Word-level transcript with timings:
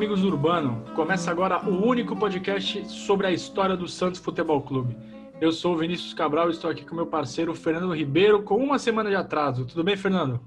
Amigos 0.00 0.22
do 0.22 0.28
Urbano! 0.28 0.82
Começa 0.94 1.30
agora 1.30 1.62
o 1.68 1.86
único 1.86 2.16
podcast 2.16 2.88
sobre 2.88 3.26
a 3.26 3.30
história 3.30 3.76
do 3.76 3.86
Santos 3.86 4.18
Futebol 4.18 4.62
Clube. 4.62 4.96
Eu 5.38 5.52
sou 5.52 5.74
o 5.74 5.76
Vinícius 5.76 6.14
Cabral 6.14 6.48
e 6.48 6.52
estou 6.52 6.70
aqui 6.70 6.86
com 6.86 6.94
meu 6.94 7.06
parceiro 7.06 7.54
Fernando 7.54 7.94
Ribeiro, 7.94 8.42
com 8.42 8.56
uma 8.56 8.78
semana 8.78 9.10
de 9.10 9.16
atraso. 9.16 9.66
Tudo 9.66 9.84
bem, 9.84 9.98
Fernando? 9.98 10.40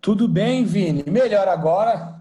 Tudo 0.00 0.26
bem, 0.26 0.64
Vini. 0.64 1.04
Melhor 1.06 1.48
agora 1.48 2.18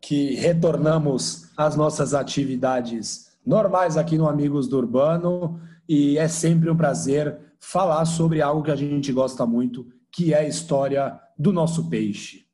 que 0.00 0.36
retornamos 0.36 1.50
às 1.56 1.74
nossas 1.74 2.14
atividades 2.14 3.36
normais 3.44 3.96
aqui 3.96 4.16
no 4.16 4.28
Amigos 4.28 4.68
do 4.68 4.76
Urbano 4.78 5.60
e 5.88 6.16
é 6.16 6.28
sempre 6.28 6.70
um 6.70 6.76
prazer 6.76 7.36
falar 7.58 8.04
sobre 8.04 8.40
algo 8.40 8.62
que 8.62 8.70
a 8.70 8.76
gente 8.76 9.12
gosta 9.12 9.44
muito, 9.44 9.84
que 10.12 10.32
é 10.32 10.38
a 10.38 10.46
história 10.46 11.20
do 11.36 11.52
nosso 11.52 11.90
peixe. 11.90 12.46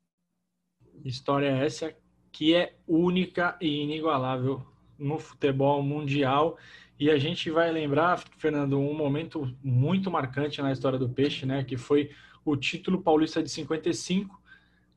História 1.03 1.49
essa 1.49 1.93
que 2.35 2.53
é 2.53 2.73
única 2.85 3.55
e 3.61 3.81
inigualável 3.81 4.61
no 4.99 5.17
futebol 5.17 5.81
mundial. 5.81 6.57
E 6.99 7.09
a 7.09 7.17
gente 7.17 7.49
vai 7.49 7.71
lembrar, 7.71 8.21
Fernando, 8.37 8.77
um 8.77 8.93
momento 8.93 9.55
muito 9.63 10.11
marcante 10.11 10.61
na 10.61 10.69
história 10.69 10.99
do 10.99 11.07
Peixe, 11.07 11.45
né? 11.45 11.63
Que 11.63 11.77
foi 11.77 12.11
o 12.43 12.57
título 12.57 13.01
paulista 13.01 13.41
de 13.41 13.49
55, 13.49 14.37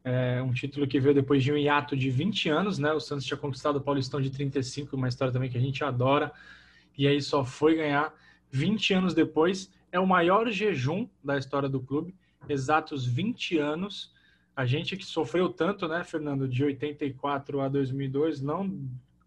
é, 0.03 0.43
um 0.43 0.53
título 0.53 0.85
que 0.89 0.99
veio 0.99 1.15
depois 1.15 1.45
de 1.45 1.53
um 1.53 1.57
hiato 1.57 1.97
de 1.97 2.11
20 2.11 2.49
anos, 2.49 2.77
né? 2.77 2.93
O 2.93 2.99
Santos 2.99 3.25
tinha 3.25 3.39
conquistado 3.39 3.77
o 3.77 3.81
Paulistão 3.81 4.21
de 4.21 4.31
35, 4.31 4.97
uma 4.97 5.07
história 5.07 5.33
também 5.33 5.49
que 5.49 5.57
a 5.57 5.61
gente 5.61 5.85
adora, 5.85 6.33
e 6.97 7.07
aí 7.07 7.23
só 7.23 7.45
foi 7.45 7.77
ganhar 7.77 8.13
20 8.51 8.95
anos 8.95 9.15
depois. 9.15 9.73
É 9.93 10.01
o 10.01 10.07
maior 10.09 10.51
jejum 10.51 11.07
da 11.23 11.39
história 11.39 11.69
do 11.69 11.79
clube, 11.79 12.17
exatos 12.49 13.07
20 13.07 13.59
anos 13.59 14.13
a 14.59 14.67
gente 14.67 14.97
que 14.97 15.07
sofreu 15.07 15.49
tanto, 15.51 15.87
né, 15.87 16.03
Fernando, 16.03 16.49
de 16.49 16.65
84 16.65 17.61
a 17.61 17.69
2002, 17.69 18.41
não 18.43 18.69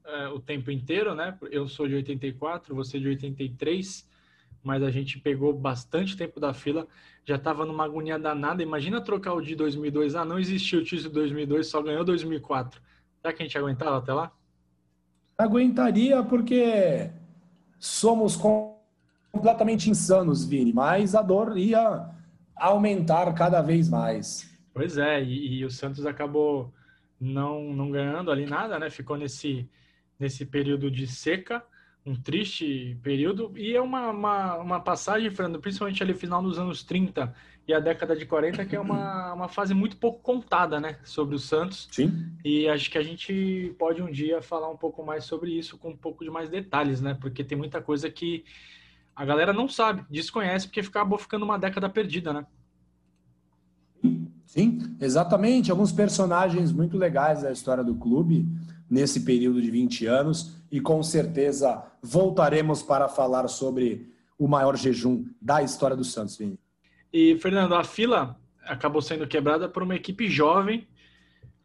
é, 0.04 0.28
o 0.28 0.42
tempo 0.42 0.70
inteiro, 0.70 1.16
né? 1.16 1.38
Eu 1.50 1.70
sou 1.70 1.88
de 1.88 1.96
84, 1.96 2.76
você 2.76 3.00
de 3.00 3.08
83, 3.08 4.06
mas 4.62 4.84
a 4.84 4.92
gente 4.92 5.18
pegou 5.20 5.54
bastante 5.54 6.18
tempo 6.18 6.38
da 6.38 6.54
fila, 6.54 6.86
já 7.24 7.36
estava 7.38 7.66
numa 7.66 7.86
agonia 7.86 8.20
danada. 8.20 8.62
Imagina 8.62 9.00
trocar 9.00 9.32
o 9.32 9.40
de 9.40 9.56
2002, 9.56 10.16
ah, 10.16 10.26
não 10.26 10.38
existiu 10.38 10.82
o 10.82 10.84
título 10.84 11.08
de 11.08 11.16
2002, 11.16 11.66
só 11.66 11.82
ganhou 11.82 12.04
2004. 12.04 12.82
Será 13.22 13.34
que 13.34 13.42
a 13.42 13.46
gente 13.46 13.58
aguentava 13.58 14.00
até 14.00 14.12
lá? 14.12 14.34
Aguentaria 15.38 16.22
porque 16.24 17.10
somos 17.80 18.36
completamente 18.36 19.90
insanos, 19.90 20.44
Vini, 20.44 20.74
mas 20.74 21.16
a 21.16 21.22
dor 21.22 21.58
ia 21.58 22.10
aumentar 22.54 23.34
cada 23.34 23.62
vez 23.62 23.88
mais. 23.88 24.51
Pois 24.74 24.98
é, 24.98 25.22
e, 25.22 25.60
e, 25.60 25.66
o 25.66 25.70
Santos 25.70 26.06
acabou 26.06 26.74
não, 27.20 27.74
não 27.74 27.92
ganhando 27.92 28.32
ali 28.32 28.46
nada, 28.46 28.80
né? 28.80 28.90
Ficou 28.90 29.18
nesse, 29.18 29.70
nesse 30.20 30.46
período 30.46 30.90
de 30.90 31.06
seca, 31.06 31.64
um 32.06 32.16
triste 32.16 32.98
período, 33.04 33.52
e 33.56 33.76
é 33.76 33.82
uma, 33.82 34.10
uma, 34.10 34.58
uma 34.58 34.80
passagem, 34.80 35.30
Fernando, 35.30 35.60
principalmente 35.60 36.02
ali 36.02 36.14
final 36.14 36.42
dos 36.42 36.58
anos 36.58 36.84
30 36.84 37.34
e 37.68 37.74
a 37.74 37.80
década 37.80 38.16
de 38.16 38.26
40, 38.26 38.66
que 38.66 38.76
é 38.76 38.80
uma, 38.80 39.34
uma 39.36 39.48
fase 39.48 39.74
muito 39.74 39.98
pouco 39.98 40.20
contada, 40.22 40.80
né? 40.80 40.98
Sobre 41.04 41.36
o 41.36 41.40
Santos. 41.40 41.88
Sim. 41.92 42.32
E 42.44 42.68
acho 42.68 42.90
que 42.90 42.98
a 42.98 43.04
gente 43.04 43.76
pode 43.78 44.02
um 44.02 44.12
dia 44.12 44.42
falar 44.42 44.70
um 44.70 44.78
pouco 44.78 45.06
mais 45.06 45.26
sobre 45.26 45.52
isso 45.52 45.78
com 45.78 45.90
um 45.90 45.98
pouco 45.98 46.24
de 46.24 46.32
mais 46.32 46.50
detalhes, 46.50 47.02
né? 47.02 47.14
Porque 47.20 47.44
tem 47.44 47.58
muita 47.58 47.82
coisa 47.82 48.10
que 48.10 48.44
a 49.16 49.26
galera 49.26 49.54
não 49.54 49.68
sabe, 49.68 50.04
desconhece, 50.10 50.68
porque 50.68 50.80
acabou 50.80 51.20
ficando 51.20 51.44
uma 51.44 51.60
década 51.60 51.90
perdida, 51.90 52.34
né? 52.34 52.48
Sim, 54.52 54.98
exatamente. 55.00 55.72
Alguns 55.72 55.94
personagens 55.94 56.74
muito 56.74 56.98
legais 56.98 57.42
da 57.42 57.54
história 57.54 57.86
do 57.86 57.96
clube 57.96 58.46
nesse 58.90 59.22
período 59.22 59.62
de 59.62 59.72
20 59.72 60.06
anos 60.08 60.58
e 60.70 60.82
com 60.82 61.02
certeza 61.02 61.82
voltaremos 62.04 62.84
para 62.84 63.08
falar 63.08 63.48
sobre 63.48 64.14
o 64.38 64.50
maior 64.50 64.76
jejum 64.76 65.24
da 65.42 65.64
história 65.64 65.96
do 65.96 66.04
Santos, 66.04 66.36
Vini. 66.36 66.60
E, 67.14 67.38
Fernando, 67.38 67.76
a 67.76 67.84
fila 67.86 68.38
acabou 68.66 69.02
sendo 69.02 69.26
quebrada 69.26 69.70
por 69.70 69.84
uma 69.84 69.96
equipe 69.96 70.28
jovem, 70.30 70.86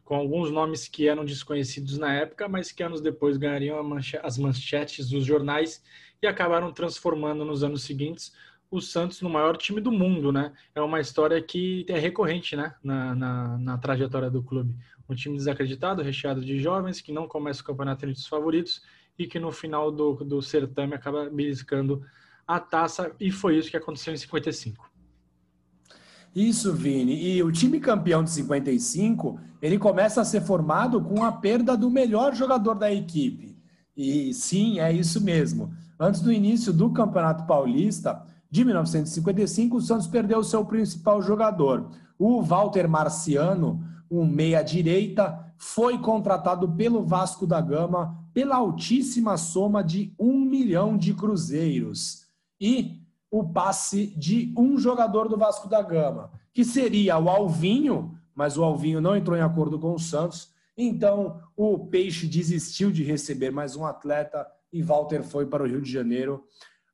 com 0.05 0.15
alguns 0.15 0.49
nomes 0.49 0.87
que 0.87 1.09
eram 1.09 1.25
desconhecidos 1.25 1.97
na 1.97 2.13
época, 2.13 2.47
mas 2.47 2.71
que 2.71 2.83
anos 2.83 3.01
depois 3.01 3.35
ganhariam 3.35 3.85
as 4.23 4.37
manchetes 4.37 5.09
dos 5.09 5.25
jornais 5.25 5.83
e 6.21 6.25
acabaram 6.25 6.71
transformando 6.71 7.43
nos 7.43 7.65
anos 7.65 7.83
seguintes 7.83 8.31
o 8.69 8.81
Santos 8.81 9.21
no 9.21 9.29
maior 9.29 9.55
time 9.57 9.79
do 9.79 9.91
mundo, 9.91 10.31
né? 10.31 10.51
É 10.75 10.81
uma 10.81 10.99
história 10.99 11.41
que 11.41 11.85
é 11.87 11.97
recorrente, 11.97 12.55
né? 12.55 12.75
Na, 12.83 13.15
na, 13.15 13.57
na, 13.57 13.77
trajetória 13.77 14.29
do 14.29 14.43
clube. 14.43 14.75
Um 15.09 15.15
time 15.15 15.37
desacreditado, 15.37 16.01
recheado 16.01 16.43
de 16.43 16.59
jovens, 16.59 16.99
que 16.99 17.13
não 17.13 17.27
começa 17.27 17.61
o 17.61 17.65
campeonato 17.65 18.05
entre 18.05 18.19
os 18.19 18.27
favoritos 18.27 18.81
e 19.17 19.25
que 19.25 19.39
no 19.39 19.51
final 19.51 19.91
do, 19.91 20.15
do 20.15 20.41
certame 20.41 20.93
acaba 20.93 21.29
beliscando 21.29 22.03
a 22.45 22.59
taça, 22.59 23.11
e 23.19 23.29
foi 23.29 23.57
isso 23.57 23.69
que 23.69 23.77
aconteceu 23.77 24.13
em 24.13 24.17
55. 24.17 24.89
Isso, 26.35 26.73
Vini. 26.73 27.35
E 27.35 27.43
o 27.43 27.51
time 27.51 27.79
campeão 27.79 28.23
de 28.23 28.29
55, 28.29 29.39
ele 29.61 29.77
começa 29.79 30.21
a 30.21 30.25
ser 30.25 30.41
formado 30.41 31.01
com 31.01 31.23
a 31.23 31.31
perda 31.31 31.75
do 31.75 31.89
melhor 31.89 32.35
jogador 32.35 32.75
da 32.75 32.93
equipe. 32.93 33.57
E 33.95 34.33
sim, 34.33 34.79
é 34.79 34.93
isso 34.93 35.19
mesmo. 35.19 35.73
Antes 35.99 36.21
do 36.21 36.31
início 36.31 36.71
do 36.71 36.91
Campeonato 36.91 37.47
Paulista, 37.47 38.23
de 38.49 38.63
1955, 38.63 39.77
o 39.77 39.81
Santos 39.81 40.07
perdeu 40.07 40.43
seu 40.43 40.65
principal 40.65 41.21
jogador. 41.21 41.89
O 42.17 42.41
Walter 42.41 42.87
Marciano, 42.87 43.83
um 44.09 44.25
meia-direita, 44.25 45.53
foi 45.57 45.97
contratado 45.97 46.69
pelo 46.69 47.03
Vasco 47.03 47.45
da 47.45 47.59
Gama 47.59 48.25
pela 48.33 48.57
altíssima 48.57 49.35
soma 49.35 49.83
de 49.83 50.13
um 50.17 50.39
milhão 50.39 50.97
de 50.97 51.13
cruzeiros. 51.13 52.27
E 52.61 53.01
o 53.29 53.43
passe 53.43 54.07
de 54.15 54.53
um 54.57 54.77
jogador 54.77 55.27
do 55.27 55.37
Vasco 55.37 55.67
da 55.67 55.81
Gama, 55.81 56.31
que 56.53 56.63
seria 56.63 57.17
o 57.17 57.29
Alvinho, 57.29 58.17
mas 58.33 58.57
o 58.57 58.63
Alvinho 58.63 59.01
não 59.01 59.15
entrou 59.15 59.35
em 59.35 59.41
acordo 59.41 59.79
com 59.79 59.93
o 59.93 59.99
Santos. 59.99 60.51
Então, 60.77 61.41
o 61.55 61.87
Peixe 61.87 62.27
desistiu 62.27 62.91
de 62.91 63.03
receber 63.03 63.51
mais 63.51 63.75
um 63.75 63.85
atleta 63.85 64.47
e 64.71 64.83
Walter 64.83 65.23
foi 65.23 65.45
para 65.45 65.63
o 65.63 65.67
Rio 65.67 65.81
de 65.81 65.91
Janeiro 65.91 66.43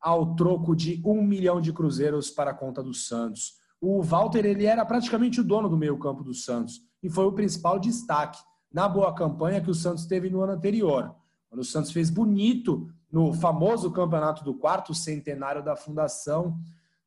ao 0.03 0.35
troco 0.35 0.75
de 0.75 1.01
um 1.05 1.23
milhão 1.23 1.61
de 1.61 1.71
cruzeiros 1.71 2.29
para 2.29 2.51
a 2.51 2.53
conta 2.53 2.83
do 2.83 2.93
Santos. 2.93 3.53
O 3.79 4.01
Walter 4.01 4.45
ele 4.45 4.65
era 4.65 4.85
praticamente 4.85 5.39
o 5.39 5.43
dono 5.43 5.69
do 5.69 5.77
meio 5.77 5.97
campo 5.97 6.23
do 6.23 6.33
Santos 6.33 6.81
e 7.01 7.09
foi 7.09 7.25
o 7.25 7.31
principal 7.31 7.79
destaque 7.79 8.39
na 8.71 8.89
boa 8.89 9.13
campanha 9.15 9.61
que 9.61 9.71
o 9.71 9.75
Santos 9.75 10.05
teve 10.05 10.29
no 10.29 10.41
ano 10.41 10.53
anterior. 10.53 11.15
Quando 11.49 11.61
o 11.61 11.65
Santos 11.65 11.91
fez 11.91 12.09
bonito 12.09 12.89
no 13.09 13.31
famoso 13.31 13.91
campeonato 13.91 14.43
do 14.43 14.55
quarto 14.55 14.93
centenário 14.93 15.63
da 15.63 15.75
fundação 15.75 16.59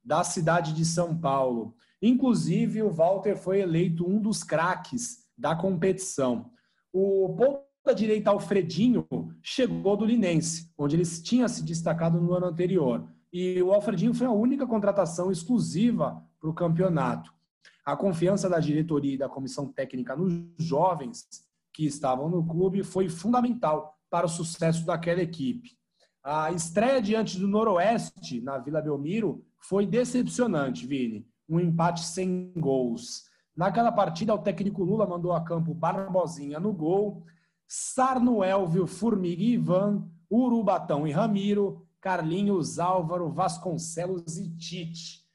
da 0.02 0.22
cidade 0.22 0.72
de 0.72 0.84
São 0.84 1.18
Paulo. 1.18 1.74
Inclusive, 2.00 2.82
o 2.82 2.90
Walter 2.90 3.36
foi 3.36 3.60
eleito 3.60 4.08
um 4.08 4.20
dos 4.20 4.44
craques 4.44 5.26
da 5.36 5.54
competição. 5.54 6.50
O 6.92 7.34
ponto 7.36 7.66
da 7.86 7.92
direita, 7.92 8.30
Alfredinho 8.30 9.06
chegou 9.40 9.96
do 9.96 10.04
Linense, 10.04 10.70
onde 10.76 10.96
ele 10.96 11.06
tinha 11.06 11.48
se 11.48 11.64
destacado 11.64 12.20
no 12.20 12.34
ano 12.34 12.46
anterior. 12.46 13.08
E 13.32 13.62
o 13.62 13.72
Alfredinho 13.72 14.12
foi 14.12 14.26
a 14.26 14.32
única 14.32 14.66
contratação 14.66 15.30
exclusiva 15.30 16.22
para 16.40 16.50
o 16.50 16.54
campeonato. 16.54 17.32
A 17.84 17.96
confiança 17.96 18.48
da 18.48 18.58
diretoria 18.58 19.14
e 19.14 19.18
da 19.18 19.28
comissão 19.28 19.68
técnica 19.68 20.16
nos 20.16 20.42
jovens 20.58 21.26
que 21.72 21.86
estavam 21.86 22.28
no 22.28 22.44
clube 22.44 22.82
foi 22.82 23.08
fundamental 23.08 23.96
para 24.10 24.26
o 24.26 24.28
sucesso 24.28 24.84
daquela 24.84 25.22
equipe. 25.22 25.76
A 26.24 26.50
estreia 26.50 27.00
diante 27.00 27.38
do 27.38 27.46
Noroeste, 27.46 28.40
na 28.40 28.58
Vila 28.58 28.82
Belmiro, 28.82 29.44
foi 29.60 29.86
decepcionante, 29.86 30.86
Vini. 30.86 31.24
Um 31.48 31.60
empate 31.60 32.04
sem 32.04 32.52
gols. 32.56 33.24
Naquela 33.56 33.92
partida, 33.92 34.34
o 34.34 34.38
técnico 34.38 34.82
Lula 34.82 35.06
mandou 35.06 35.32
a 35.32 35.40
campo 35.40 35.72
Barbosinha 35.72 36.58
no 36.58 36.72
gol, 36.72 37.24
Sarno 37.68 38.44
Elvio, 38.44 38.86
Formiga 38.86 39.42
e 39.42 39.54
Ivan, 39.54 40.08
Urubatão 40.30 41.06
e 41.06 41.10
Ramiro, 41.10 41.84
Carlinhos, 42.00 42.78
Álvaro, 42.78 43.28
Vasconcelos 43.28 44.38
e 44.38 44.48
Tite. 44.56 45.26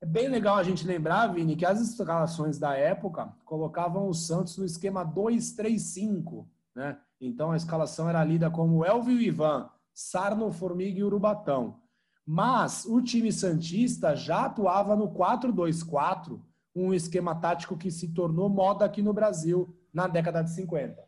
É 0.00 0.06
bem 0.06 0.28
legal 0.28 0.56
a 0.56 0.62
gente 0.62 0.86
lembrar, 0.86 1.28
Vini, 1.28 1.56
que 1.56 1.66
as 1.66 1.80
escalações 1.80 2.58
da 2.58 2.74
época 2.74 3.32
colocavam 3.44 4.08
o 4.08 4.14
Santos 4.14 4.56
no 4.56 4.64
esquema 4.64 5.04
2-3-5, 5.04 6.46
né? 6.74 6.98
Então 7.20 7.52
a 7.52 7.56
escalação 7.56 8.08
era 8.08 8.22
lida 8.24 8.50
como 8.50 8.84
Elvio 8.84 9.20
e 9.20 9.26
Ivan, 9.26 9.68
Sarno, 9.92 10.52
Formiga 10.52 10.98
e 10.98 11.04
Urubatão. 11.04 11.80
Mas 12.24 12.84
o 12.84 13.00
time 13.00 13.32
Santista 13.32 14.14
já 14.14 14.46
atuava 14.46 14.94
no 14.94 15.08
4-2-4, 15.08 16.40
um 16.74 16.92
esquema 16.92 17.34
tático 17.34 17.76
que 17.76 17.90
se 17.90 18.08
tornou 18.08 18.48
moda 18.48 18.84
aqui 18.84 19.02
no 19.02 19.12
Brasil 19.12 19.76
na 19.92 20.06
década 20.06 20.42
de 20.42 20.50
50 20.50 21.07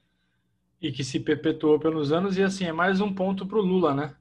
e 0.80 0.90
que 0.90 1.04
se 1.04 1.20
perpetuou 1.20 1.78
pelos 1.78 2.12
anos 2.12 2.36
e 2.38 2.42
assim 2.42 2.64
é 2.64 2.72
mais 2.72 3.00
um 3.00 3.12
ponto 3.12 3.46
para 3.46 3.58
o 3.58 3.62
Lula, 3.62 3.94
né? 3.94 4.14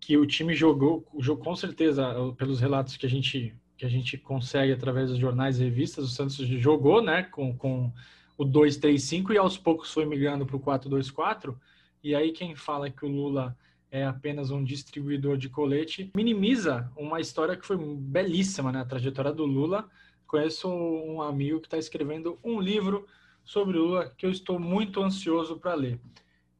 Que 0.00 0.16
o 0.16 0.26
time 0.26 0.54
jogou, 0.54 1.06
jogou 1.18 1.44
com 1.44 1.56
certeza 1.56 2.14
pelos 2.36 2.60
relatos 2.60 2.96
que 2.96 3.06
a 3.06 3.10
gente 3.10 3.54
que 3.76 3.86
a 3.86 3.88
gente 3.88 4.18
consegue 4.18 4.72
através 4.72 5.08
dos 5.08 5.20
jornais 5.20 5.60
e 5.60 5.64
revistas, 5.64 6.04
o 6.04 6.08
Santos 6.08 6.34
jogou, 6.36 7.00
né? 7.00 7.22
Com, 7.22 7.56
com 7.56 7.92
o 8.36 8.44
2-3-5 8.44 9.32
e 9.32 9.38
aos 9.38 9.56
poucos 9.56 9.92
foi 9.92 10.04
migrando 10.04 10.44
para 10.44 10.56
o 10.56 10.60
4-2-4. 10.60 11.54
E 12.02 12.12
aí 12.12 12.32
quem 12.32 12.56
fala 12.56 12.90
que 12.90 13.04
o 13.04 13.08
Lula 13.08 13.56
é 13.88 14.04
apenas 14.04 14.50
um 14.50 14.64
distribuidor 14.64 15.36
de 15.36 15.48
colete 15.48 16.10
minimiza 16.14 16.90
uma 16.96 17.20
história 17.20 17.56
que 17.56 17.64
foi 17.64 17.76
belíssima, 17.78 18.72
né? 18.72 18.80
A 18.80 18.84
trajetória 18.84 19.32
do 19.32 19.46
Lula. 19.46 19.88
Conheço 20.26 20.68
um 20.68 21.22
amigo 21.22 21.60
que 21.60 21.68
está 21.68 21.78
escrevendo 21.78 22.36
um 22.42 22.60
livro 22.60 23.06
sobre 23.48 23.78
o 23.78 23.82
Lula 23.82 24.12
que 24.14 24.26
eu 24.26 24.30
estou 24.30 24.58
muito 24.58 25.02
ansioso 25.02 25.58
para 25.58 25.72
ler. 25.72 25.98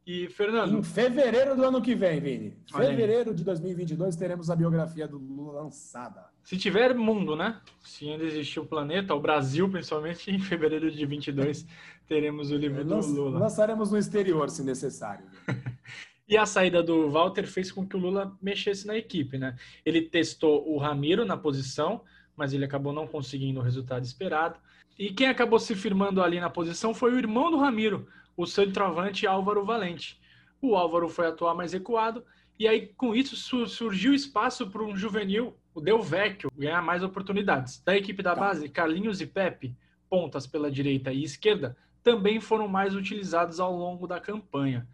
E, 0.07 0.27
Fernando. 0.29 0.79
Em 0.79 0.83
fevereiro 0.83 1.55
do 1.55 1.63
ano 1.63 1.83
que 1.83 1.95
vem, 1.95 2.19
Vini. 2.19 2.57
Fevereiro 2.67 3.35
de 3.35 3.45
2022 3.45 4.17
teremos 4.17 4.49
a 4.49 4.57
biografia 4.57 5.07
do 5.07 5.19
Lula 5.19 5.61
lançada. 5.61 6.25
Se 6.43 6.57
tiver 6.57 6.95
mundo, 6.95 7.37
né? 7.37 7.61
Se 7.85 8.09
ainda 8.09 8.25
existir 8.25 8.59
o 8.59 8.65
planeta, 8.65 9.15
o 9.15 9.21
Brasil, 9.21 9.69
principalmente, 9.69 10.31
em 10.31 10.39
fevereiro 10.39 10.91
de 10.91 11.05
22 11.05 11.67
teremos 12.09 12.51
o 12.51 12.57
livro 12.57 12.83
do 12.83 12.97
Lula. 13.07 13.39
Lançaremos 13.39 13.91
no 13.91 13.99
exterior, 13.99 14.49
se 14.49 14.65
necessário. 14.65 15.27
e 16.27 16.39
a 16.39 16.47
saída 16.47 16.83
do 16.83 17.11
Walter 17.11 17.47
fez 17.47 17.71
com 17.71 17.87
que 17.87 17.97
o 17.97 18.01
Lula 18.01 18.35
mexesse 18.41 18.87
na 18.87 18.97
equipe, 18.97 19.37
né? 19.37 19.57
Ele 19.85 20.01
testou 20.01 20.67
o 20.67 20.79
Ramiro 20.79 21.27
na 21.27 21.37
posição, 21.37 22.01
mas 22.35 22.55
ele 22.55 22.65
acabou 22.65 22.95
não 22.95 23.07
conseguindo 23.07 23.61
o 23.61 23.63
resultado 23.63 24.07
esperado. 24.07 24.59
E 24.99 25.13
quem 25.13 25.29
acabou 25.29 25.61
se 25.61 25.77
firmando 25.77 26.21
ali 26.23 26.41
na 26.41 26.51
posição 26.51 26.93
foi 26.93 27.13
o 27.13 27.19
irmão 27.19 27.51
do 27.51 27.57
Ramiro, 27.57 28.09
o 28.37 28.47
centroavante 28.47 29.27
Álvaro 29.27 29.65
Valente. 29.65 30.21
O 30.61 30.75
Álvaro 30.75 31.09
foi 31.09 31.29
atuar 31.29 31.55
mais 31.55 31.73
recuado, 31.73 32.25
e 32.59 32.67
aí 32.67 32.89
com 32.97 33.15
isso 33.15 33.37
surgiu 33.69 34.13
espaço 34.13 34.69
para 34.69 34.83
um 34.83 34.97
juvenil, 34.97 35.57
o 35.73 35.81
Del 35.81 36.03
Vecchio, 36.03 36.51
ganhar 36.57 36.83
mais 36.83 37.05
oportunidades. 37.05 37.81
Da 37.85 37.97
equipe 37.97 38.23
da 38.23 38.35
tá. 38.35 38.41
base, 38.41 38.69
Carlinhos 38.69 39.21
e 39.21 39.27
Pepe, 39.27 39.77
pontas 40.11 40.49
pela 40.49 40.69
direita 40.69 41.13
e 41.13 41.23
esquerda, 41.23 41.77
também 42.03 42.41
foram 42.41 42.67
mais 42.67 42.97
utilizados 42.97 43.61
ao 43.61 43.77
longo 43.77 44.07
da 44.09 44.19
campanha. 44.19 44.89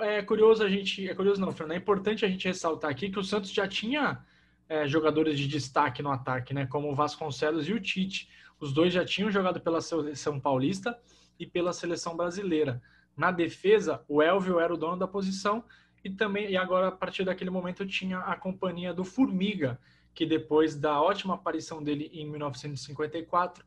É 0.00 0.22
curioso 0.22 0.62
a 0.62 0.68
gente, 0.70 1.06
é 1.06 1.14
curioso 1.14 1.40
não, 1.40 1.52
Fernando, 1.52 1.76
é 1.76 1.80
importante 1.80 2.24
a 2.24 2.28
gente 2.28 2.48
ressaltar 2.48 2.90
aqui 2.90 3.10
que 3.10 3.18
o 3.18 3.24
Santos 3.24 3.52
já 3.52 3.68
tinha 3.68 4.24
é, 4.68 4.86
jogadores 4.86 5.38
de 5.38 5.48
destaque 5.48 6.02
no 6.02 6.10
ataque, 6.10 6.52
né, 6.52 6.66
como 6.66 6.90
o 6.90 6.94
Vasconcelos 6.94 7.68
e 7.68 7.72
o 7.72 7.80
Tite. 7.80 8.28
Os 8.60 8.72
dois 8.72 8.92
já 8.92 9.04
tinham 9.04 9.30
jogado 9.30 9.60
pela 9.60 9.80
seleção 9.80 10.38
paulista 10.38 10.98
e 11.38 11.46
pela 11.46 11.72
seleção 11.72 12.16
brasileira. 12.16 12.82
Na 13.16 13.30
defesa, 13.30 14.04
o 14.08 14.22
Elvio 14.22 14.60
era 14.60 14.72
o 14.72 14.76
dono 14.76 14.96
da 14.96 15.08
posição 15.08 15.64
e 16.04 16.10
também 16.10 16.50
e 16.50 16.56
agora 16.56 16.88
a 16.88 16.92
partir 16.92 17.24
daquele 17.24 17.50
momento 17.50 17.86
tinha 17.86 18.18
a 18.18 18.36
companhia 18.36 18.94
do 18.94 19.04
Formiga, 19.04 19.80
que 20.14 20.26
depois 20.26 20.76
da 20.76 21.00
ótima 21.00 21.34
aparição 21.34 21.82
dele 21.82 22.10
em 22.12 22.28
1954 22.28 23.64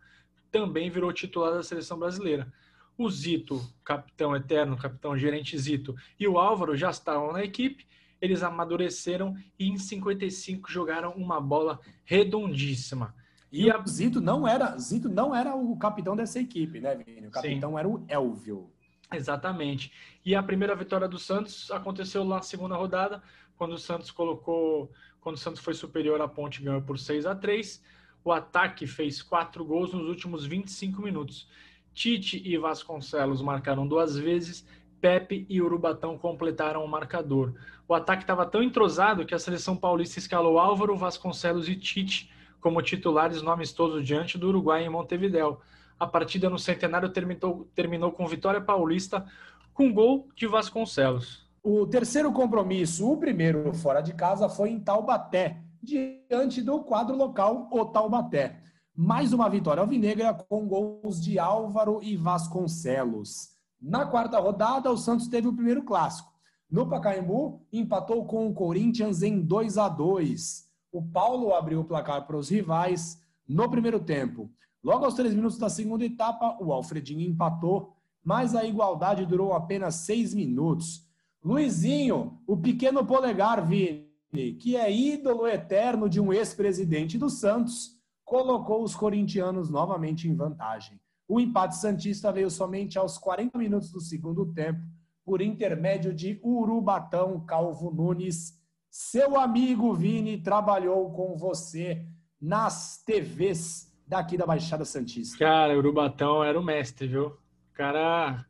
também 0.51 0.89
virou 0.89 1.11
titular 1.13 1.53
da 1.53 1.63
seleção 1.63 1.97
brasileira. 1.97 2.51
O 2.97 3.09
Zito, 3.09 3.61
capitão 3.83 4.35
eterno, 4.35 4.77
capitão 4.77 5.17
gerente 5.17 5.57
Zito, 5.57 5.95
e 6.19 6.27
o 6.27 6.37
Álvaro 6.37 6.75
já 6.75 6.89
estavam 6.89 7.31
na 7.31 7.43
equipe, 7.43 7.87
eles 8.21 8.43
amadureceram 8.43 9.35
e 9.57 9.67
em 9.67 9.77
55 9.77 10.71
jogaram 10.71 11.11
uma 11.13 11.41
bola 11.41 11.79
redondíssima. 12.05 13.15
E, 13.51 13.65
e 13.65 13.71
a... 13.71 13.83
Zito 13.85 14.21
não 14.21 14.47
era 14.47 14.77
Zito 14.77 15.09
não 15.09 15.35
era 15.35 15.55
o 15.55 15.75
capitão 15.77 16.15
dessa 16.15 16.39
equipe, 16.39 16.79
né, 16.79 16.95
Vini? 16.95 17.27
O 17.27 17.31
capitão 17.31 17.71
Sim. 17.71 17.77
era 17.79 17.89
o 17.89 18.05
Elvio. 18.07 18.69
Exatamente. 19.13 19.91
E 20.23 20.35
a 20.35 20.43
primeira 20.43 20.75
vitória 20.75 21.07
do 21.07 21.19
Santos 21.19 21.69
aconteceu 21.71 22.23
lá 22.23 22.37
na 22.37 22.41
segunda 22.41 22.75
rodada, 22.75 23.21
quando 23.57 23.73
o 23.73 23.77
Santos 23.77 24.09
colocou, 24.09 24.91
quando 25.19 25.35
o 25.35 25.39
Santos 25.39 25.61
foi 25.61 25.73
superior 25.73 26.21
à 26.21 26.27
Ponte 26.27 26.61
ganhou 26.61 26.81
por 26.81 26.97
6 26.97 27.25
a 27.25 27.35
3. 27.35 27.83
O 28.23 28.31
ataque 28.31 28.85
fez 28.85 29.21
quatro 29.21 29.65
gols 29.65 29.91
nos 29.93 30.07
últimos 30.07 30.45
25 30.45 31.01
minutos. 31.01 31.49
Tite 31.93 32.41
e 32.45 32.57
Vasconcelos 32.57 33.41
marcaram 33.41 33.85
duas 33.85 34.17
vezes, 34.17 34.65
Pepe 35.01 35.47
e 35.49 35.61
Urubatão 35.61 36.17
completaram 36.17 36.85
o 36.85 36.87
marcador. 36.87 37.55
O 37.87 37.93
ataque 37.93 38.23
estava 38.23 38.45
tão 38.45 38.61
entrosado 38.61 39.25
que 39.25 39.33
a 39.33 39.39
seleção 39.39 39.75
paulista 39.75 40.19
escalou 40.19 40.59
Álvaro, 40.59 40.95
Vasconcelos 40.95 41.67
e 41.67 41.75
Tite 41.75 42.31
como 42.61 42.81
titulares 42.81 43.41
no 43.41 43.49
amistoso 43.49 44.01
diante 44.01 44.37
do 44.37 44.47
Uruguai 44.47 44.85
em 44.85 44.89
Montevideo. 44.89 45.57
A 45.99 46.05
partida 46.05 46.49
no 46.49 46.59
Centenário 46.59 47.09
terminou, 47.09 47.67
terminou 47.73 48.11
com 48.11 48.27
vitória 48.27 48.61
paulista 48.61 49.25
com 49.73 49.91
gol 49.91 50.29
de 50.35 50.45
Vasconcelos. 50.45 51.49
O 51.63 51.85
terceiro 51.87 52.31
compromisso, 52.31 53.11
o 53.11 53.17
primeiro 53.17 53.73
fora 53.73 54.01
de 54.01 54.13
casa, 54.13 54.47
foi 54.47 54.69
em 54.69 54.79
Taubaté, 54.79 55.61
diante 55.81 56.61
do 56.61 56.83
quadro 56.83 57.15
local, 57.15 57.67
o 57.71 57.85
Taubaté. 57.85 58.61
Mais 58.95 59.33
uma 59.33 59.49
vitória 59.49 59.81
alvinegra 59.81 60.33
com 60.33 60.67
gols 60.67 61.21
de 61.21 61.39
Álvaro 61.39 61.99
e 62.03 62.15
Vasconcelos. 62.15 63.50
Na 63.81 64.05
quarta 64.05 64.39
rodada, 64.39 64.91
o 64.91 64.97
Santos 64.97 65.27
teve 65.27 65.47
o 65.47 65.53
primeiro 65.53 65.83
clássico. 65.83 66.31
No 66.69 66.87
Pacaembu, 66.87 67.65
empatou 67.73 68.25
com 68.25 68.47
o 68.47 68.53
Corinthians 68.53 69.21
em 69.21 69.41
2 69.41 69.77
a 69.77 69.89
2 69.89 70.71
o 70.91 71.01
Paulo 71.01 71.53
abriu 71.53 71.79
o 71.79 71.85
placar 71.85 72.27
para 72.27 72.37
os 72.37 72.49
rivais 72.49 73.21
no 73.47 73.69
primeiro 73.69 73.99
tempo. 73.99 74.51
Logo 74.83 75.05
aos 75.05 75.13
três 75.13 75.33
minutos 75.33 75.57
da 75.57 75.69
segunda 75.69 76.03
etapa, 76.03 76.57
o 76.59 76.73
Alfredinho 76.73 77.21
empatou, 77.21 77.95
mas 78.23 78.55
a 78.55 78.65
igualdade 78.65 79.25
durou 79.25 79.53
apenas 79.53 79.95
seis 79.95 80.33
minutos. 80.33 81.07
Luizinho, 81.43 82.39
o 82.45 82.57
pequeno 82.57 83.05
polegar, 83.05 83.65
Vini, 83.65 84.53
que 84.59 84.75
é 84.75 84.91
ídolo 84.91 85.47
eterno 85.47 86.09
de 86.09 86.19
um 86.19 86.33
ex-presidente 86.33 87.17
do 87.17 87.29
Santos, 87.29 87.97
colocou 88.25 88.83
os 88.83 88.95
corintianos 88.95 89.69
novamente 89.69 90.27
em 90.27 90.35
vantagem. 90.35 90.99
O 91.31 91.39
empate 91.39 91.77
santista 91.77 92.29
veio 92.29 92.49
somente 92.49 92.97
aos 92.97 93.17
40 93.17 93.57
minutos 93.57 93.89
do 93.89 94.01
segundo 94.01 94.53
tempo, 94.53 94.81
por 95.23 95.41
intermédio 95.41 96.13
de 96.13 96.37
Urubatão 96.43 97.39
Calvo 97.45 97.89
Nunes 97.89 98.59
seu 98.89 99.39
amigo 99.39 99.93
Vini 99.93 100.37
trabalhou 100.37 101.09
com 101.13 101.37
você 101.37 102.05
nas 102.41 103.01
TVs 103.05 103.89
daqui 104.05 104.35
da 104.35 104.45
Baixada 104.45 104.83
Santista. 104.83 105.37
Cara, 105.37 105.73
o 105.73 105.77
Urubatão 105.77 106.43
era 106.43 106.59
o 106.59 106.63
mestre, 106.63 107.07
viu? 107.07 107.27
O 107.27 107.73
cara 107.73 108.45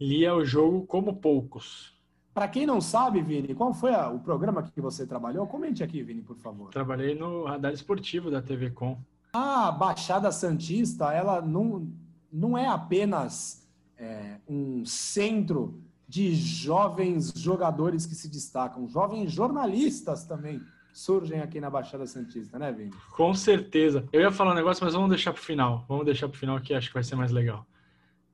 lia 0.00 0.34
o 0.34 0.44
jogo 0.44 0.84
como 0.88 1.20
poucos. 1.20 1.96
Para 2.34 2.48
quem 2.48 2.66
não 2.66 2.80
sabe, 2.80 3.22
Vini, 3.22 3.54
qual 3.54 3.72
foi 3.72 3.94
a, 3.94 4.08
o 4.10 4.18
programa 4.18 4.64
que 4.64 4.80
você 4.80 5.06
trabalhou? 5.06 5.46
Comente 5.46 5.84
aqui, 5.84 6.02
Vini, 6.02 6.22
por 6.22 6.36
favor. 6.38 6.70
Trabalhei 6.70 7.14
no 7.14 7.44
radar 7.44 7.72
esportivo 7.72 8.32
da 8.32 8.42
TV 8.42 8.70
Com. 8.72 8.98
A 9.34 9.72
Baixada 9.72 10.30
Santista, 10.30 11.12
ela 11.12 11.42
não, 11.42 11.92
não 12.32 12.56
é 12.56 12.68
apenas 12.68 13.66
é, 13.98 14.38
um 14.48 14.86
centro 14.86 15.82
de 16.08 16.32
jovens 16.36 17.32
jogadores 17.34 18.06
que 18.06 18.14
se 18.14 18.28
destacam, 18.28 18.88
jovens 18.88 19.32
jornalistas 19.32 20.24
também 20.24 20.60
surgem 20.92 21.40
aqui 21.40 21.60
na 21.60 21.68
Baixada 21.68 22.06
Santista, 22.06 22.60
né, 22.60 22.70
Vini? 22.70 22.92
Com 23.16 23.34
certeza. 23.34 24.08
Eu 24.12 24.20
ia 24.20 24.30
falar 24.30 24.52
um 24.52 24.54
negócio, 24.54 24.84
mas 24.84 24.94
vamos 24.94 25.08
deixar 25.08 25.32
para 25.32 25.40
o 25.40 25.44
final. 25.44 25.84
Vamos 25.88 26.04
deixar 26.04 26.28
para 26.28 26.36
o 26.36 26.38
final 26.38 26.60
que 26.60 26.72
acho 26.72 26.86
que 26.86 26.94
vai 26.94 27.02
ser 27.02 27.16
mais 27.16 27.32
legal. 27.32 27.66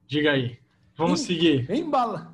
Diga 0.06 0.32
aí. 0.32 0.58
Vamos 0.94 1.22
em, 1.22 1.24
seguir. 1.24 1.70
Embala, 1.70 2.30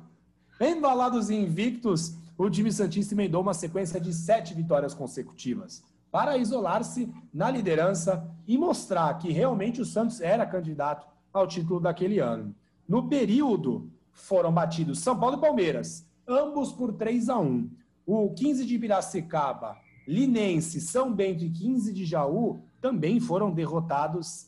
embalados 0.59 1.29
e 1.29 1.35
invictos, 1.35 2.17
o 2.37 2.49
time 2.49 2.69
Santista 2.69 3.13
emendou 3.13 3.41
uma 3.41 3.53
sequência 3.53 3.97
de 4.01 4.13
sete 4.13 4.53
vitórias 4.53 4.93
consecutivas 4.93 5.81
para 6.11 6.37
isolar-se 6.37 7.11
na 7.33 7.49
liderança 7.49 8.29
e 8.47 8.57
mostrar 8.57 9.13
que 9.17 9.31
realmente 9.31 9.81
o 9.81 9.85
Santos 9.85 10.21
era 10.21 10.45
candidato 10.45 11.07
ao 11.33 11.47
título 11.47 11.79
daquele 11.79 12.19
ano. 12.19 12.55
No 12.87 13.07
período 13.07 13.91
foram 14.13 14.51
batidos 14.51 14.99
São 14.99 15.19
Paulo 15.19 15.37
e 15.37 15.41
Palmeiras, 15.41 16.07
ambos 16.27 16.71
por 16.71 16.93
3 16.93 17.29
a 17.29 17.37
1. 17.37 17.69
O 18.05 18.33
15 18.33 18.65
de 18.65 18.79
Piracicaba, 18.79 19.77
Linense, 20.07 20.79
São 20.79 21.13
Bento 21.13 21.43
e 21.43 21.49
15 21.49 21.93
de 21.93 22.05
Jaú 22.05 22.61
também 22.79 23.19
foram 23.19 23.51
derrotados 23.51 24.47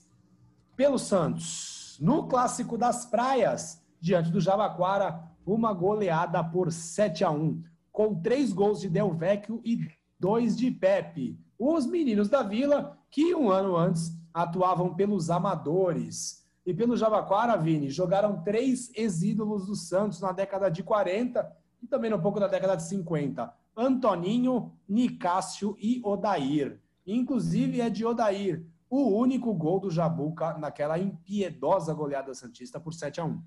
pelo 0.76 0.98
Santos. 0.98 1.98
No 2.00 2.28
clássico 2.28 2.78
das 2.78 3.06
praias, 3.06 3.84
diante 4.00 4.32
do 4.32 4.40
Jabaquara, 4.40 5.30
uma 5.46 5.74
goleada 5.74 6.42
por 6.42 6.72
7 6.72 7.26
a 7.26 7.32
1, 7.32 7.62
com 7.92 8.16
três 8.16 8.54
gols 8.54 8.80
de 8.80 8.88
Del 8.88 9.14
Vecchio 9.14 9.60
e 9.66 9.76
dois 10.20 10.58
de 10.58 10.70
Pepe. 10.70 11.40
Os 11.58 11.86
meninos 11.86 12.28
da 12.28 12.44
Vila, 12.44 12.98
que 13.10 13.34
um 13.34 13.50
ano 13.50 13.76
antes 13.76 14.14
atuavam 14.34 14.94
pelos 14.94 15.30
amadores. 15.30 16.46
E 16.66 16.74
pelo 16.74 16.98
Jabaquara, 16.98 17.58
Vini, 17.58 17.90
jogaram 17.90 18.44
três 18.44 18.92
ex-ídolos 18.94 19.66
do 19.66 19.76
Santos 19.76 20.20
na 20.20 20.32
década 20.32 20.70
de 20.70 20.84
40 20.84 21.50
e 21.82 21.88
também 21.88 22.14
um 22.14 22.22
pouco 22.22 22.40
na 22.40 22.48
década 22.48 22.76
de 22.76 22.84
50. 22.84 23.52
Antoninho, 23.76 24.74
Nicásio 24.88 25.76
e 25.80 26.02
Odair. 26.04 26.80
Inclusive 27.08 27.82
é 27.82 27.90
de 27.90 28.06
Odair 28.06 28.64
o 28.90 29.18
único 29.18 29.54
gol 29.54 29.80
do 29.80 29.90
Jabuca 29.90 30.58
naquela 30.58 30.98
impiedosa 30.98 31.94
goleada 31.94 32.34
santista 32.34 32.80
por 32.80 32.94
7 32.94 33.22
a 33.22 33.26
1. 33.26 33.42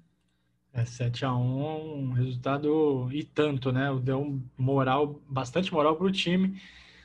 É 0.74 0.86
7 0.86 1.26
a 1.26 1.34
1, 1.34 2.00
um 2.00 2.12
resultado 2.12 3.08
e 3.12 3.22
tanto, 3.22 3.70
né? 3.70 3.88
Deu 4.02 4.40
moral, 4.56 5.20
bastante 5.28 5.72
moral 5.72 5.96
para 5.96 6.06
o 6.06 6.12
time. 6.12 6.60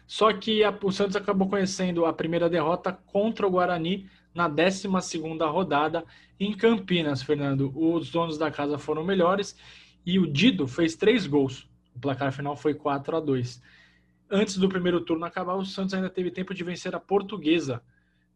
Só 0.05 0.31
que 0.31 0.63
a, 0.63 0.77
o 0.81 0.91
Santos 0.91 1.17
acabou 1.17 1.50
conhecendo 1.50 2.05
a 2.05 2.13
primeira 2.13 2.50
derrota 2.50 2.93
contra 2.93 3.45
o 3.45 3.51
Guarani 3.51 4.09
na 4.33 4.47
12 4.47 4.88
rodada 5.51 6.05
em 6.39 6.55
Campinas, 6.55 7.21
Fernando. 7.21 7.74
Os 7.75 8.09
donos 8.09 8.38
da 8.38 8.50
casa 8.50 8.77
foram 8.77 9.03
melhores 9.03 9.57
e 10.05 10.17
o 10.17 10.31
Dido 10.31 10.65
fez 10.65 10.95
três 10.95 11.27
gols. 11.27 11.67
O 11.93 12.00
placar 12.00 12.31
final 12.31 12.55
foi 12.55 12.74
4 12.74 13.17
a 13.17 13.19
2 13.19 13.62
Antes 14.29 14.57
do 14.57 14.69
primeiro 14.69 15.01
turno 15.01 15.25
acabar, 15.25 15.55
o 15.55 15.65
Santos 15.65 15.93
ainda 15.93 16.09
teve 16.09 16.31
tempo 16.31 16.53
de 16.53 16.63
vencer 16.63 16.93
a 16.95 17.00
Portuguesa, 17.00 17.81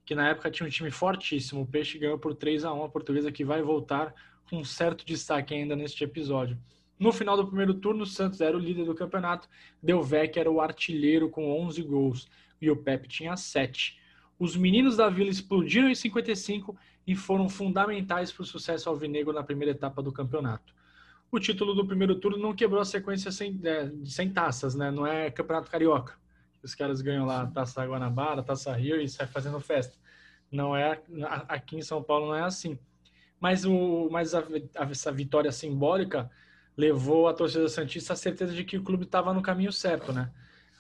que 0.06 0.16
na 0.16 0.30
época 0.30 0.50
tinha 0.50 0.68
um 0.68 0.70
time 0.70 0.90
fortíssimo. 0.90 1.62
O 1.62 1.68
Peixe 1.68 1.98
ganhou 1.98 2.18
por 2.18 2.34
3 2.34 2.66
a 2.66 2.74
1 2.74 2.84
a 2.84 2.90
Portuguesa, 2.90 3.32
que 3.32 3.46
vai 3.46 3.62
voltar 3.62 4.14
com 4.52 4.58
um 4.58 4.64
certo 4.66 5.06
destaque 5.06 5.54
ainda 5.54 5.78
neste 5.78 6.04
episódio. 6.04 6.58
No 7.00 7.14
final 7.14 7.38
do 7.38 7.48
primeiro 7.48 7.74
turno, 7.74 8.04
o 8.04 8.06
Santos 8.06 8.42
era 8.42 8.56
o 8.56 8.60
líder 8.60 8.84
do 8.84 8.94
campeonato, 8.94 9.48
Delvec 9.82 10.38
era 10.38 10.52
o 10.52 10.60
artilheiro 10.60 11.30
com 11.30 11.58
11 11.62 11.82
gols 11.84 12.28
e 12.62 12.70
o 12.70 12.76
Pepe 12.76 13.08
tinha 13.08 13.38
7. 13.38 13.98
Os 14.38 14.58
meninos 14.58 14.98
da 14.98 15.10
Vila 15.10 15.30
explodiram 15.30 15.90
em 15.90 15.96
55 15.96 16.78
e 17.08 17.16
foram 17.16 17.48
fundamentais 17.48 18.30
para 18.30 18.44
o 18.44 18.46
sucesso 18.46 18.90
alvinegro 18.90 19.32
na 19.32 19.42
primeira 19.42 19.72
etapa 19.72 20.04
do 20.04 20.12
campeonato. 20.12 20.76
O 21.32 21.40
título 21.40 21.74
do 21.74 21.88
primeiro 21.88 22.16
turno 22.16 22.38
não 22.38 22.54
quebrou 22.54 22.82
a 22.82 22.86
sequência 22.86 23.32
sem, 23.32 23.58
é, 23.64 23.90
sem 24.04 24.30
taças, 24.32 24.76
né? 24.76 24.92
Não 24.92 25.08
é 25.08 25.32
campeonato 25.32 25.72
carioca. 25.72 26.20
Os 26.62 26.76
caras 26.76 27.02
ganham 27.02 27.26
lá 27.26 27.44
a 27.44 27.48
taça 27.48 27.86
Guanabara, 27.86 28.44
taça 28.44 28.74
Rio 28.74 29.00
e 29.02 29.08
sai 29.08 29.28
fazendo 29.28 29.62
festa. 29.62 29.98
Não 30.52 30.76
é 30.76 31.02
aqui 31.48 31.78
em 31.78 31.82
São 31.82 32.04
Paulo 32.04 32.28
não 32.28 32.36
é 32.36 32.44
assim. 32.44 32.78
Mas 33.42 33.66
o 33.66 34.08
mas 34.12 34.36
a, 34.36 34.44
a, 34.76 34.84
essa 34.90 35.12
vitória 35.12 35.52
simbólica 35.52 36.30
levou 36.78 37.28
a 37.28 37.34
torcida 37.34 37.68
santista 37.68 38.14
a 38.14 38.16
certeza 38.16 38.54
de 38.54 38.64
que 38.64 38.78
o 38.78 38.84
clube 38.84 39.04
estava 39.04 39.34
no 39.34 39.42
caminho 39.42 39.74
certo, 39.74 40.14
né? 40.14 40.32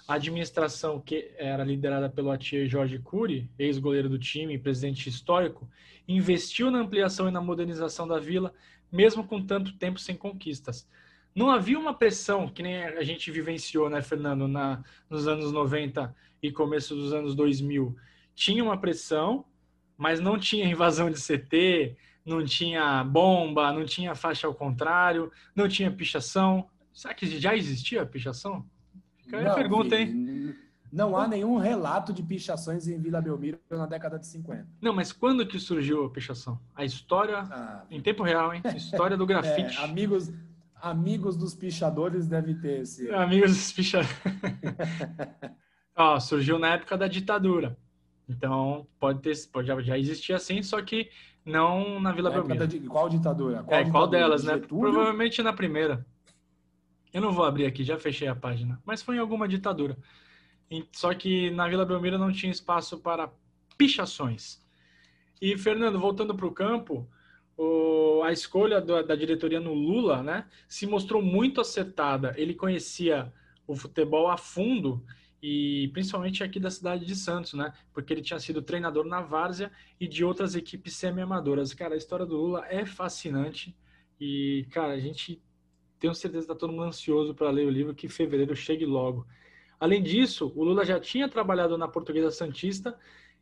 A 0.08 0.13
administração, 0.13 1.00
que 1.01 1.32
era 1.38 1.63
liderada 1.63 2.10
pelo 2.10 2.32
Atier 2.32 2.68
Jorge 2.68 3.00
Cury, 3.00 3.50
ex-goleiro 3.58 4.08
do 4.08 4.20
time 4.20 4.53
e 4.53 4.60
presidente 4.60 5.10
histórico, 5.10 5.68
investiu 6.08 6.70
na 6.70 6.80
ampliação 6.80 7.27
e 7.27 7.32
na 7.32 7.41
modernização 7.41 8.08
da 8.08 8.20
vila, 8.20 8.53
mesmo 8.91 9.24
com 9.24 9.44
tanto 9.44 9.74
tempo 9.74 10.00
sem 10.00 10.15
conquistas. 10.15 10.88
Não 11.34 11.50
havia 11.50 11.80
uma 11.80 11.94
pressão 11.94 12.48
que 12.48 12.62
nem 12.62 12.84
a 12.84 13.03
gente 13.03 13.32
vivenciou, 13.32 13.89
né, 13.89 14.01
Fernando, 14.01 14.48
na, 14.48 14.84
nos 15.10 15.27
anos 15.27 15.51
90 15.51 16.13
e 16.44 16.51
começo 16.51 16.94
dos 16.94 17.13
anos 17.13 17.34
2000. 17.34 17.96
Tinha 18.36 18.63
uma 18.63 18.77
pressão, 18.77 19.46
mas 19.98 20.20
não 20.20 20.38
tinha 20.38 20.65
invasão 20.70 21.10
de 21.10 21.20
CT, 21.20 21.96
não 22.25 22.44
tinha 22.46 23.04
bomba, 23.04 23.72
não 23.72 23.86
tinha 23.86 24.16
faixa 24.16 24.48
ao 24.48 24.54
contrário, 24.54 25.32
não 25.56 25.68
tinha 25.68 25.92
pichação. 25.92 26.68
Será 26.94 27.13
que 27.13 27.25
já 27.40 27.56
existia 27.56 28.06
pichação? 28.06 28.66
Fica 29.18 29.42
não, 29.42 29.56
pergunta, 29.56 29.96
hein? 29.96 30.56
Não 30.92 31.16
há 31.16 31.25
nenhum 31.28 31.58
relato 31.58 32.12
de 32.12 32.22
pichações 32.22 32.88
em 32.88 33.00
Vila 33.00 33.22
Belmiro 33.22 33.58
na 33.70 33.86
década 33.86 34.20
de 34.20 34.28
50. 34.28 34.68
Não, 34.82 34.94
mas 34.94 35.13
quando 35.13 35.48
que 35.48 35.58
surgiu 35.58 36.06
a 36.06 36.10
pichação? 36.10 36.60
A 36.75 36.84
história, 36.84 37.38
ah, 37.40 37.86
em 37.90 38.01
tempo 38.01 38.24
real, 38.24 38.54
hein? 38.54 38.62
História 38.75 39.16
do 39.16 39.25
grafite. 39.25 39.78
É, 39.78 39.84
amigos, 39.84 40.30
amigos 40.75 41.38
dos 41.38 41.56
pichadores 41.56 42.28
deve 42.28 42.56
ter 42.56 42.82
esse. 42.82 43.10
Amigos 43.10 43.51
dos 43.51 43.72
pichadores. 43.72 44.13
Ó, 45.96 46.20
surgiu 46.20 46.60
na 46.60 46.74
época 46.74 46.98
da 46.98 47.08
ditadura. 47.08 47.78
Então, 48.28 48.86
pode 49.00 49.22
ter, 49.22 49.34
pode, 49.51 49.68
já 49.84 49.98
existia 49.98 50.36
assim, 50.36 50.62
só 50.62 50.82
que 50.82 51.10
não 51.45 52.00
na 52.00 52.12
Vila 52.12 52.29
Belmiro. 52.29 52.67
De, 52.67 52.79
qual 52.81 53.10
ditadura? 53.10 53.63
Qual, 53.63 53.79
é, 53.79 53.83
ditadura? 53.83 53.91
qual 53.91 54.07
delas, 54.07 54.43
né? 54.43 54.57
Provavelmente 54.57 55.41
na 55.41 55.53
primeira. 55.53 56.05
Eu 57.13 57.21
não 57.21 57.33
vou 57.33 57.43
abrir 57.43 57.65
aqui, 57.65 57.83
já 57.83 57.98
fechei 57.98 58.27
a 58.27 58.36
página. 58.36 58.81
Mas 58.86 59.01
foi 59.01 59.15
em 59.15 59.19
alguma 59.19 59.48
ditadura. 59.48 59.98
Só 60.93 61.13
que 61.13 61.51
na 61.51 61.67
Vila 61.67 61.86
Belmiro 61.86 62.17
não 62.17 62.31
tinha 62.31 62.51
espaço 62.51 63.00
para 63.00 63.29
pichações. 63.77 64.62
E, 65.41 65.57
Fernando, 65.57 66.00
voltando 66.00 66.36
para 66.36 66.45
o 66.45 66.51
campo, 66.51 67.10
a 68.24 68.31
escolha 68.31 68.79
da, 68.79 69.01
da, 69.01 69.15
diretoria 69.15 69.60
no 69.60 69.74
Lula 69.74 70.24
né, 70.24 70.45
se 70.67 70.88
mostrou 70.88 71.21
muito 71.21 71.60
acertada. 71.60 72.33
Ele 72.38 72.53
conhecia 72.53 73.33
o 73.67 73.75
futebol 73.75 74.29
a 74.29 74.38
fundo 74.38 75.03
e 75.41 75.89
principalmente 75.93 76.43
aqui 76.43 76.60
da 76.60 76.69
cidade 76.69 77.05
de 77.05 77.15
Santos, 77.15 77.53
né? 77.53 77.74
Porque 77.93 78.13
ele 78.13 78.21
tinha 78.21 78.39
sido 78.39 78.62
treinador 78.62 79.05
na 79.05 79.21
Várzea 79.21 79.71
e 80.00 80.07
de 80.07 80.24
outras 80.24 80.55
equipes 80.55 80.95
semi-amadoras. 80.95 81.74
Cara, 81.74 81.95
a 81.95 81.98
história 81.98 82.25
do 82.25 82.38
Lula 82.38 82.65
é 82.69 82.86
fascinante 82.86 83.75
e, 84.19 84.67
cara, 84.71 84.93
a 84.93 85.00
gente 85.00 85.41
tenho 86.00 86.13
certeza 86.13 86.45
que 86.45 86.51
está 86.51 86.60
todo 86.60 86.71
mundo 86.71 86.83
ansioso 86.83 87.33
para 87.33 87.50
ler 87.50 87.65
o 87.65 87.69
livro, 87.69 87.95
que 87.95 88.07
fevereiro 88.07 88.55
chegue 88.55 88.86
logo. 88.86 89.25
Além 89.79 90.03
disso, 90.03 90.51
o 90.55 90.63
Lula 90.63 90.86
já 90.86 91.00
tinha 91.00 91.27
trabalhado 91.27 91.75
na 91.77 91.88
Portuguesa 91.88 92.29
Santista 92.29 92.95